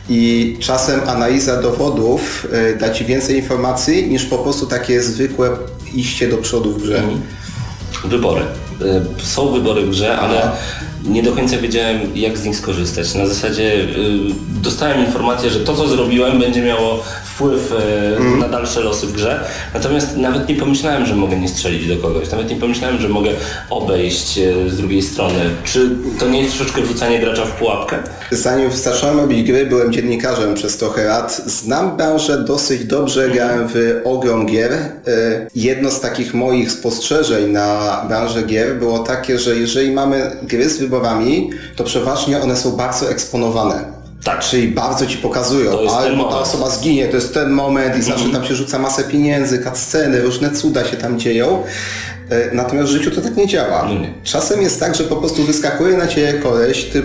[0.09, 5.49] I czasem analiza dowodów e, da Ci więcej informacji niż po prostu takie zwykłe
[5.95, 7.03] iście do przodu w grze.
[8.05, 8.41] Wybory.
[9.21, 10.51] Y, Są wybory w grze, ale
[11.05, 13.15] nie do końca wiedziałem jak z nich skorzystać.
[13.15, 13.85] Na zasadzie y,
[14.63, 17.71] dostałem informację, że to co zrobiłem będzie miało wpływ
[18.33, 19.43] y, na dalsze losy w grze.
[19.73, 22.31] Natomiast nawet nie pomyślałem, że mogę nie strzelić do kogoś.
[22.31, 23.29] Nawet nie pomyślałem, że mogę
[23.69, 25.39] obejść y, z drugiej strony.
[25.63, 25.89] Czy
[26.19, 27.97] to nie jest troszeczkę wrzucanie gracza w pułapkę?
[28.31, 31.41] Zanim zacząłem robić gry, byłem dziennikarzem przez trochę lat.
[31.45, 34.73] Znam branżę dosyć dobrze, grałem w ogrom gier.
[34.73, 34.89] E,
[35.55, 40.77] Jedno z takich moich spostrzeżeń na branżę gier było takie, że jeżeli mamy gry z
[41.75, 43.99] to przeważnie one są bardzo eksponowane.
[44.23, 44.39] Tak.
[44.39, 48.45] Czyli bardzo ci pokazują, albo ta osoba zginie, to jest ten moment i zawsze tam
[48.45, 51.63] się rzuca masę pieniędzy, cutsceny, różne cuda się tam dzieją.
[52.29, 53.85] E, Natomiast w życiu to tak nie działa.
[53.85, 54.01] No.
[54.23, 57.03] Czasem jest tak, że po prostu wyskakuje na ciebie koleś, ty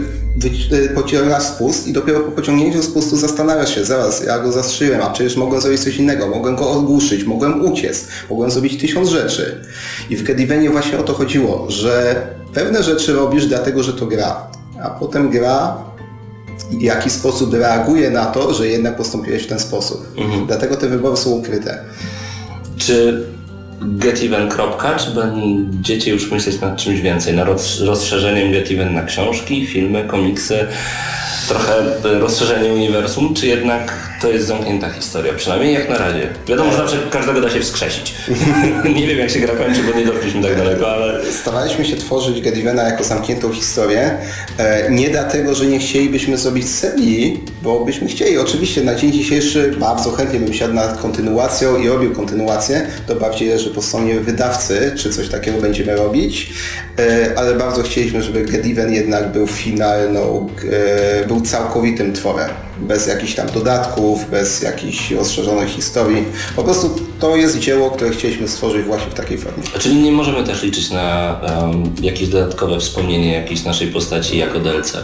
[0.73, 5.11] y, pociągasz spust i dopiero po pociągnięciu spustu zastanawiasz się, zaraz, ja go zastrzeliłem, a
[5.11, 9.61] przecież mogłem zrobić coś innego, mogłem go ogłuszyć, mogłem uciec, mogłem zrobić tysiąc rzeczy.
[10.11, 14.47] I w Gedivenie właśnie o to chodziło, że pewne rzeczy robisz dlatego, że to gra,
[14.83, 15.77] a potem gra
[16.71, 20.07] w jaki sposób reaguje na to, że jednak postąpiłeś w ten sposób.
[20.47, 21.85] Dlatego te wybory są ukryte.
[22.77, 23.27] Czy
[23.85, 24.49] Getiven.
[24.99, 27.35] Czy będziecie już myśleć nad czymś więcej?
[27.35, 30.67] Nad roz- rozszerzeniem Getiven na książki, filmy, komiksy?
[31.49, 31.75] trochę
[32.05, 36.29] e, rozszerzenie uniwersum, czy jednak to jest zamknięta historia, przynajmniej jak na razie.
[36.47, 38.15] Wiadomo, że zawsze każdego da się wskrzesić.
[38.97, 41.33] nie wiem jak się gra kończy, bo nie doszliśmy tak daleko, ale...
[41.33, 44.19] Staraliśmy się tworzyć Gedivena jako zamkniętą historię.
[44.59, 48.39] E, nie dlatego, że nie chcielibyśmy zrobić serii, bo byśmy chcieli.
[48.39, 52.87] Oczywiście na dzień dzisiejszy bardzo chętnie bym siadł nad kontynuacją i robił kontynuację.
[53.07, 56.53] To bardziej leży po stronie wydawcy, czy coś takiego będziemy robić.
[56.99, 60.49] E, ale bardzo chcieliśmy, żeby Gediven jednak był finalną,
[61.23, 62.64] e, był całkowitym tworem.
[62.81, 66.25] Bez jakichś tam dodatków, bez jakichś rozszerzonych historii.
[66.57, 69.63] Po prostu to jest dzieło, które chcieliśmy stworzyć właśnie w takiej formie.
[69.79, 74.97] Czyli nie możemy też liczyć na em, jakieś dodatkowe wspomnienie jakiejś naszej postaci jako DLC.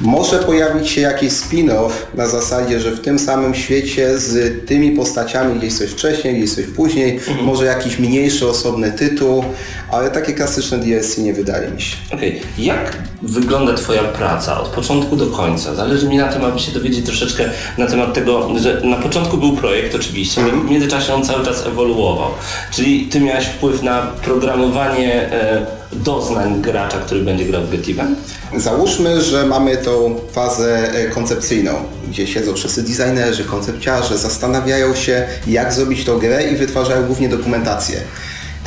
[0.00, 5.58] Może pojawić się jakiś spin-off na zasadzie, że w tym samym świecie z tymi postaciami
[5.58, 9.44] gdzieś coś wcześniej, gdzieś coś później, może jakiś mniejszy, osobny tytuł,
[9.92, 11.96] ale takie klasyczne DLC nie wydaje mi się.
[12.12, 15.74] Okej, jak wygląda Twoja praca od początku do końca?
[15.74, 17.44] Zależy mi na tym, aby się dowiedzieć troszeczkę
[17.78, 22.30] na temat tego, że na początku był projekt oczywiście, w międzyczasie on cały czas ewoluował.
[22.70, 28.16] Czyli Ty miałeś wpływ na programowanie e, doznań gracza, który będzie grał w Get Even?
[28.56, 31.72] Załóżmy, że mamy tą fazę e, koncepcyjną,
[32.08, 38.00] gdzie siedzą wszyscy designerzy, koncepciarze, zastanawiają się jak zrobić tą grę i wytwarzają głównie dokumentację.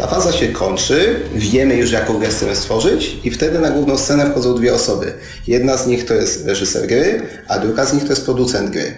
[0.01, 4.25] Ta faza się kończy, wiemy już jaką grę chcemy stworzyć i wtedy na główną scenę
[4.31, 5.13] wchodzą dwie osoby.
[5.47, 8.95] Jedna z nich to jest reżyser gry, a druga z nich to jest producent gry.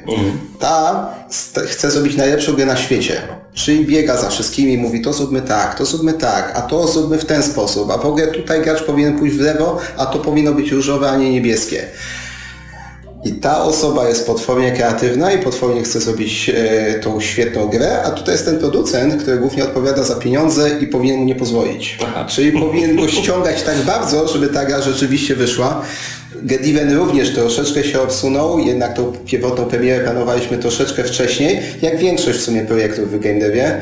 [0.60, 3.22] Ta st- chce zrobić najlepszą grę na świecie,
[3.54, 7.26] czyli biega za wszystkimi, mówi to zróbmy tak, to zróbmy tak, a to zróbmy w
[7.26, 10.72] ten sposób, a w ogóle tutaj gracz powinien pójść w lewo, a to powinno być
[10.72, 11.84] różowe, a nie niebieskie.
[13.26, 18.11] I ta osoba jest potwornie kreatywna i potwornie chce zrobić e, tą świetną grę, a
[18.11, 21.97] tutaj jest ten producent, który głównie odpowiada za pieniądze i powinien mu nie pozwolić.
[22.03, 22.26] Aha.
[22.30, 25.82] Czyli powinien go ściągać tak bardzo, żeby ta gra rzeczywiście wyszła.
[26.36, 32.41] Gediven również troszeczkę się obsunął, jednak tą pierwotną premierę planowaliśmy troszeczkę wcześniej, jak większość w
[32.41, 33.82] sumie projektów w Game Devie.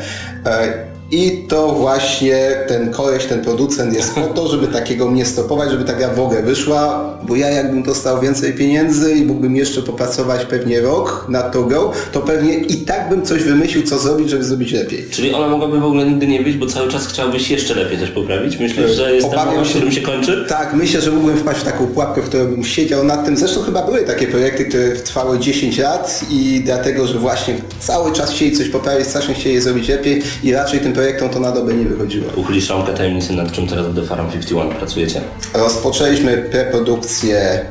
[1.11, 5.83] I to właśnie ten koleś, ten producent jest po to, żeby takiego mnie stopować, żeby
[5.83, 10.45] ta gra w ogóle wyszła, bo ja jakbym dostał więcej pieniędzy i mógłbym jeszcze popracować
[10.45, 14.43] pewnie rok nad tą grą, to pewnie i tak bym coś wymyślił, co zrobić, żeby
[14.43, 15.05] zrobić lepiej.
[15.11, 18.09] Czyli ona mogłaby w ogóle nigdy nie być, bo cały czas chciałbyś jeszcze lepiej coś
[18.09, 18.59] poprawić?
[18.59, 20.45] Myślisz, że jest Obawiam moment, w którym się kończy?
[20.49, 23.37] Tak, myślę, że mógłbym wpaść w taką pułapkę, w której bym siedział nad tym.
[23.37, 28.31] Zresztą chyba były takie projekty, które trwały 10 lat i dlatego, że właśnie cały czas
[28.31, 31.73] chcieli coś poprawić, strasznie chcieli je zrobić lepiej i raczej tym projektom to na dobę
[31.73, 32.25] nie wychodziło.
[32.35, 35.21] Uchylisz rąkę tajemnicy, nad czym teraz w The Farm 51 pracujecie?
[35.53, 37.65] Rozpoczęliśmy preprodukcję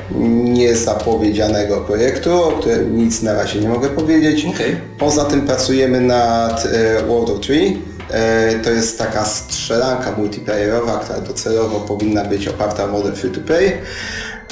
[0.45, 4.45] niezapowiedzianego projektu, o którym nic na razie nie mogę powiedzieć.
[4.45, 4.77] Okej.
[4.99, 7.83] Poza tym pracujemy nad e, World of Tree.
[8.11, 13.41] E, to jest taka strzelanka multiplayerowa, która docelowo powinna być oparta o model free to
[13.41, 13.73] play.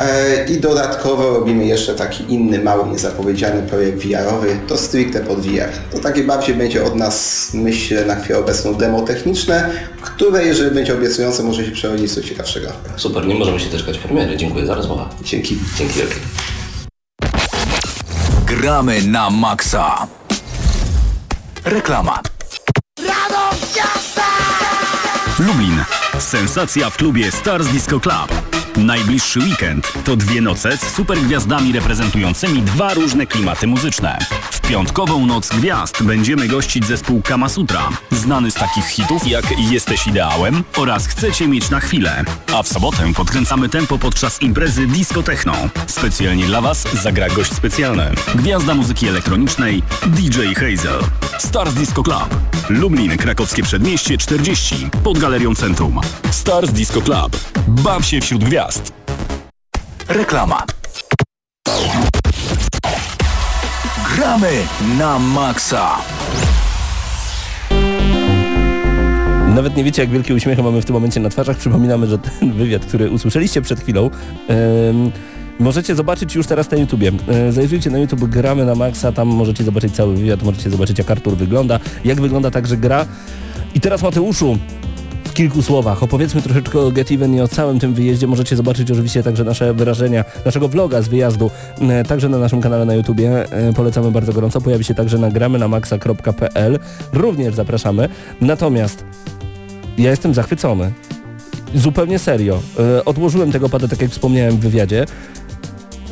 [0.01, 5.68] E, I dodatkowo robimy jeszcze taki inny, mały, niezapowiedziany projekt VR-owy, to stricte pod VR.
[5.92, 9.70] To takie bardziej będzie od nas, myślę, na chwilę obecną demo techniczne,
[10.03, 12.68] które, jeżeli będzie obiecujące, może się przerodzić coś ciekawszego.
[12.96, 14.36] Super, nie możemy się doczekać premiery.
[14.36, 15.05] Dziękuję za rozmowę.
[15.22, 15.59] Dzięki.
[15.78, 16.16] Dzięki wielkie.
[18.46, 20.07] Gramy na maksa.
[21.64, 22.20] Reklama.
[25.38, 25.84] Lublin.
[26.18, 28.47] Sensacja w klubie Stars Disco Club.
[28.78, 34.18] Najbliższy weekend to dwie noce z supergwiazdami reprezentującymi dwa różne klimaty muzyczne.
[34.50, 40.64] W piątkową Noc Gwiazd będziemy gościć zespół Kamasutra, znany z takich hitów jak Jesteś ideałem
[40.76, 42.24] oraz Chcecie mieć na chwilę.
[42.54, 45.54] A w sobotę podkręcamy tempo podczas imprezy Disco Techno.
[45.86, 48.10] Specjalnie dla Was zagra gość specjalny.
[48.34, 51.00] Gwiazda muzyki elektronicznej DJ Hazel.
[51.38, 52.36] Stars Disco Club.
[52.70, 56.00] Lublin, Krakowskie Przedmieście 40 pod Galerią Centrum.
[56.30, 57.36] Stars Disco Club.
[57.68, 58.67] Baw się wśród gwiazd.
[60.08, 60.62] Reklama.
[64.16, 64.50] Gramy
[64.98, 65.96] na maksa.
[69.54, 71.56] Nawet nie wiecie, jak wielkie uśmiechy mamy w tym momencie na twarzach.
[71.56, 74.10] Przypominamy, że ten wywiad, który usłyszeliście przed chwilą,
[74.48, 75.12] em,
[75.58, 77.12] możecie zobaczyć już teraz na YouTubie.
[77.28, 81.10] E, zajrzyjcie na YouTube, gramy na maksa, tam możecie zobaczyć cały wywiad, możecie zobaczyć, jak
[81.10, 83.06] Artur wygląda, jak wygląda także gra.
[83.74, 84.58] I teraz Mateuszu,
[85.39, 88.26] kilku słowach opowiedzmy troszeczkę o Get Even i o całym tym wyjeździe.
[88.26, 92.84] Możecie zobaczyć oczywiście także nasze wyrażenia, naszego vloga z wyjazdu, e, także na naszym kanale
[92.84, 93.53] na YouTubie.
[93.53, 94.61] E, Polecamy bardzo gorąco.
[94.61, 96.78] Pojawi się także na gramy na maxa.pl.
[97.12, 98.09] Również zapraszamy.
[98.41, 99.05] Natomiast
[99.99, 100.93] ja jestem zachwycony.
[101.74, 102.62] Zupełnie serio.
[102.78, 105.07] E, odłożyłem tego pada, tak jak wspomniałem w wywiadzie,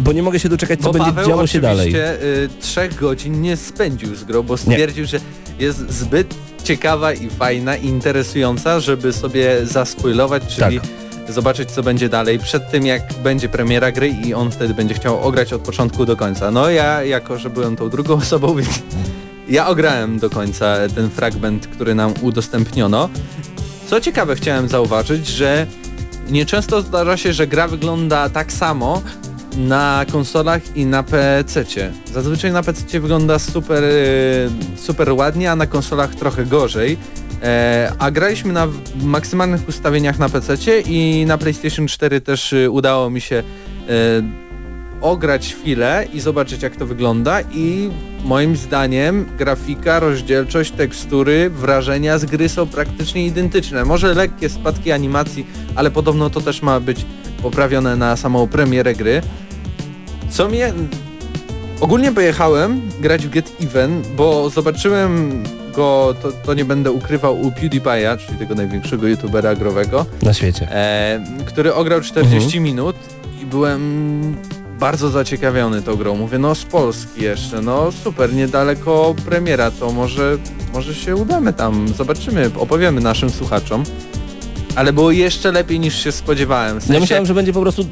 [0.00, 1.88] bo nie mogę się doczekać, co Bo będzie Paweł działo się dalej.
[1.88, 5.20] oczywiście, y, trzech godzin nie spędził z grą, bo stwierdził, że
[5.58, 6.34] jest zbyt
[6.70, 10.88] ciekawa i fajna interesująca, żeby sobie zaspoilować, czyli Tak.
[11.34, 15.22] zobaczyć co będzie dalej przed tym jak będzie premiera gry i on wtedy będzie chciał
[15.22, 16.50] ograć od początku do końca.
[16.50, 18.68] No ja jako, że byłem tą drugą osobą, więc
[19.48, 23.08] ja ograłem do końca ten fragment, który nam udostępniono.
[23.90, 25.66] Co ciekawe chciałem zauważyć, że
[26.30, 29.02] nieczęsto zdarza się, że gra wygląda tak samo
[29.56, 31.92] na konsolach i na PC-cie.
[32.12, 33.88] Zazwyczaj na PC wygląda super, e,
[34.76, 36.98] super ładnie, a na konsolach trochę gorzej.
[37.42, 38.68] E, a graliśmy na
[39.02, 43.42] maksymalnych ustawieniach na PC i na PlayStation 4 też e, udało mi się e,
[45.00, 47.90] ograć chwilę i zobaczyć jak to wygląda i
[48.24, 53.84] moim zdaniem grafika, rozdzielczość, tekstury, wrażenia z gry są praktycznie identyczne.
[53.84, 57.04] Może lekkie spadki animacji, ale podobno to też ma być
[57.42, 59.22] poprawione na samą premierę gry.
[60.30, 60.72] Co mnie...
[61.80, 65.42] Ogólnie pojechałem grać w Get Even, bo zobaczyłem
[65.74, 70.68] go, to, to nie będę ukrywał, u PewDiePie'a, czyli tego największego youtubera growego, Na świecie.
[70.70, 72.96] e, który ograł 40 minut
[73.42, 74.36] i byłem
[74.80, 76.16] bardzo zaciekawiony tą grą.
[76.16, 80.38] Mówię, no z Polski jeszcze, no super, niedaleko premiera, to może,
[80.72, 83.82] może się udamy tam, zobaczymy, opowiemy naszym słuchaczom.
[84.76, 86.80] Ale było jeszcze lepiej niż się spodziewałem.
[86.80, 87.86] W sensie, Ja myślałem, że będzie po prostu,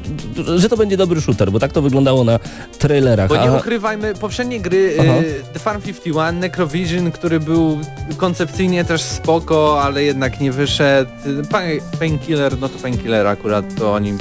[0.55, 2.39] że to będzie dobry shooter, bo tak to wyglądało na
[2.79, 3.29] trailerach.
[3.29, 7.79] Bo nie ukrywajmy, poprzednie gry y, The Farm 51, Necrovision, który był
[8.17, 11.11] koncepcyjnie też spoko, ale jednak nie wyszedł.
[11.51, 14.13] Pa- Painkiller, no to Painkiller akurat to oni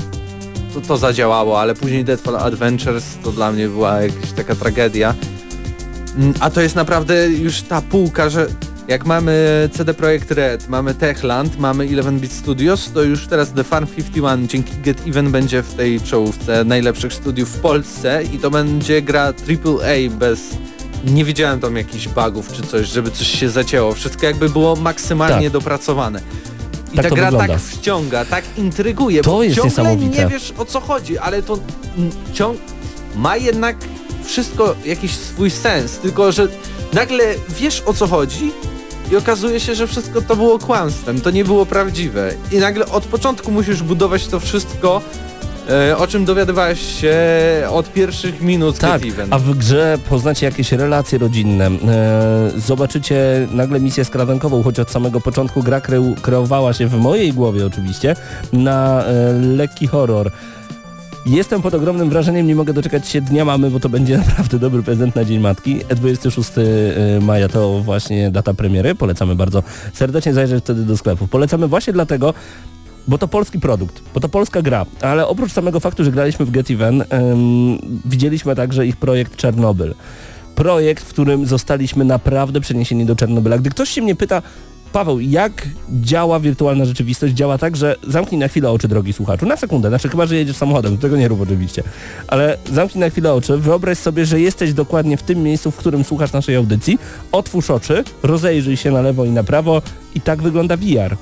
[0.75, 5.15] to, to zadziałało, ale później Deadfall Adventures to dla mnie była jakaś taka tragedia.
[6.19, 8.47] Mm, A to jest naprawdę już ta półka, że
[8.89, 13.87] jak mamy CD Projekt Red, mamy Techland, mamy 11-bit Studios, to już teraz The Farm
[13.87, 19.03] 51 dzięki Get Even będzie w tej czołówce najlepszych studiów w Polsce i to będzie
[19.03, 20.41] gra AAA bez...
[21.05, 23.93] Nie widziałem tam jakichś bugów czy coś, żeby coś się zacięło.
[23.93, 25.53] Wszystko jakby było maksymalnie Tak.
[25.53, 26.21] dopracowane.
[26.93, 27.53] I Tak ta gra wygląda.
[27.55, 30.25] tak wciąga, tak intryguje, To bo jest ciągle niesamowite.
[30.25, 31.59] nie wiesz o co chodzi, ale to
[32.33, 32.59] ciąg...
[33.17, 33.77] ma jednak
[34.25, 36.49] wszystko jakiś swój sens, tylko że
[36.93, 37.25] nagle
[37.61, 38.53] wiesz o co chodzi
[39.13, 42.31] i okazuje się, że wszystko to było kłamstwem, to nie było prawdziwe.
[42.53, 45.03] I nagle od początku musisz budować to wszystko,
[45.71, 47.17] e, o czym dowiadywałeś się
[47.71, 54.05] od pierwszych minut Tak, a w grze poznacie jakieś relacje rodzinne, e, zobaczycie nagle misję
[54.05, 58.17] skrawankową, choć od samego początku gra kreu, kreowała się w mojej głowie oczywiście
[58.53, 60.31] na e, lekki horror.
[61.27, 64.83] Jestem pod ogromnym wrażeniem, nie mogę doczekać się dnia mamy, bo to będzie naprawdę dobry
[64.83, 65.81] prezent na Dzień Matki.
[65.97, 66.51] 26
[67.21, 69.63] maja to właśnie data premiery, polecamy bardzo
[69.93, 71.31] serdecznie zajrzeć wtedy do sklepów.
[71.31, 72.35] Polecamy właśnie dlatego,
[73.09, 76.51] bo to polski produkt, bo to polska gra, ale oprócz samego faktu, że graliśmy w
[76.51, 79.95] Get Even, em, widzieliśmy także ich projekt Czernobyl.
[80.55, 83.59] Projekt, w którym zostaliśmy naprawdę przeniesieni do Czernobyla.
[83.59, 84.43] Gdy ktoś się mnie pyta,
[84.95, 87.35] Paweł, jak działa wirtualna rzeczywistość?
[87.35, 90.57] Działa tak, że zamknij na chwilę oczy, drogi słuchaczu, na sekundę, znaczy chyba, że jedziesz
[90.57, 91.83] samochodem, tego nie rób oczywiście,
[92.27, 96.05] ale zamknij na chwilę oczy, wyobraź sobie, że jesteś dokładnie w tym miejscu, w którym
[96.05, 96.99] słuchasz naszej audycji,
[97.33, 99.83] otwórz oczy, rozejrzyj się na lewo i na prawo
[100.15, 101.17] i tak wygląda VR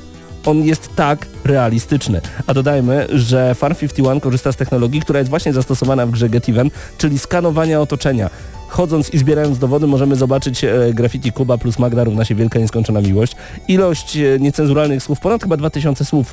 [0.46, 2.20] on jest tak realistyczny.
[2.46, 6.48] A dodajmy, że Farm 51 korzysta z technologii, która jest właśnie zastosowana w grze Get
[6.48, 8.30] Even, czyli skanowania otoczenia.
[8.72, 13.00] Chodząc i zbierając dowody możemy zobaczyć e, graffiti Kuba plus Magda równa się wielka nieskończona
[13.00, 13.36] miłość.
[13.68, 16.32] Ilość e, niecenzuralnych słów, ponad chyba 2000 słów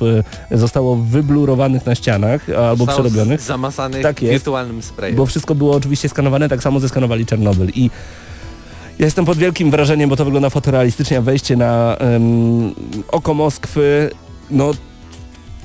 [0.50, 3.40] e, zostało wyblurowanych na ścianach albo Został przerobionych.
[3.40, 4.32] z- Zamazany Tak jest.
[4.32, 5.16] wirtualnym sprayem.
[5.16, 7.90] Bo wszystko było oczywiście skanowane, tak samo zeskanowali Czernobyl i
[8.98, 12.74] ja jestem pod wielkim wrażeniem, bo to wygląda fotorealistycznie, wejście na em,
[13.12, 14.10] oko Moskwy,
[14.50, 14.70] no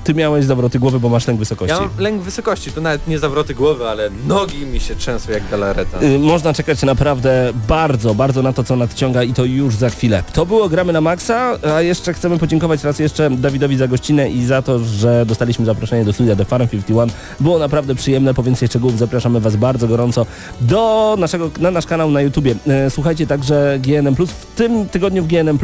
[0.06, 1.74] ty miałeś zawroty głowy, bo masz lęk wysokości.
[1.76, 5.48] Ja mam lęk wysokości, to nawet nie zawroty głowy, ale nogi mi się trzęsą jak
[5.50, 6.02] galareta.
[6.02, 10.22] Y, Można czekać naprawdę bardzo, bardzo na to, co nadciąga i to już za chwilę.
[10.32, 14.44] To było Gramy na Maxa, a jeszcze chcemy podziękować raz jeszcze Dawidowi za gościnę i
[14.44, 17.16] za to, że dostaliśmy zaproszenie do studia The Farm 51.
[17.40, 20.26] Było naprawdę przyjemne, po więcej szczegółów zapraszamy Was bardzo gorąco
[20.60, 22.54] do naszego, na nasz kanał na YouTubie.
[22.66, 25.58] E, Słuchajcie także GNM+, w tym tygodniu w GNM+,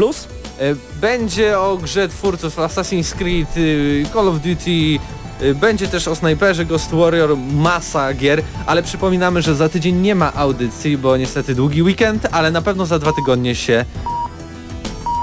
[0.61, 4.99] E, Będzie o grze twórców Assassin's Creed, y, Call of Duty,
[5.43, 10.15] y, będzie też o snajperze Ghost Warrior, masa gier, ale przypominamy, że za tydzień nie
[10.15, 13.85] ma audycji, bo niestety długi weekend, ale na pewno za dwa tygodnie się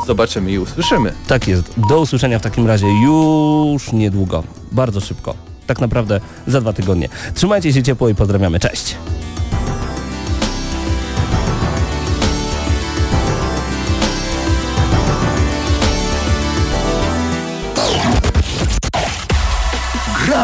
[0.08, 1.14] zobaczymy i usłyszymy.
[1.28, 1.64] Tak jest.
[1.90, 4.44] Do usłyszenia w takim razie już niedługo.
[4.72, 5.36] Bardzo szybko.
[5.68, 7.10] Tak naprawdę za dwa tygodnie.
[7.34, 8.60] Trzymajcie się ciepło i pozdrawiamy.
[8.60, 8.96] Cześć!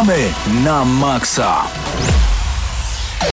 [0.06, 0.30] Gramy
[0.62, 1.85] na maksa.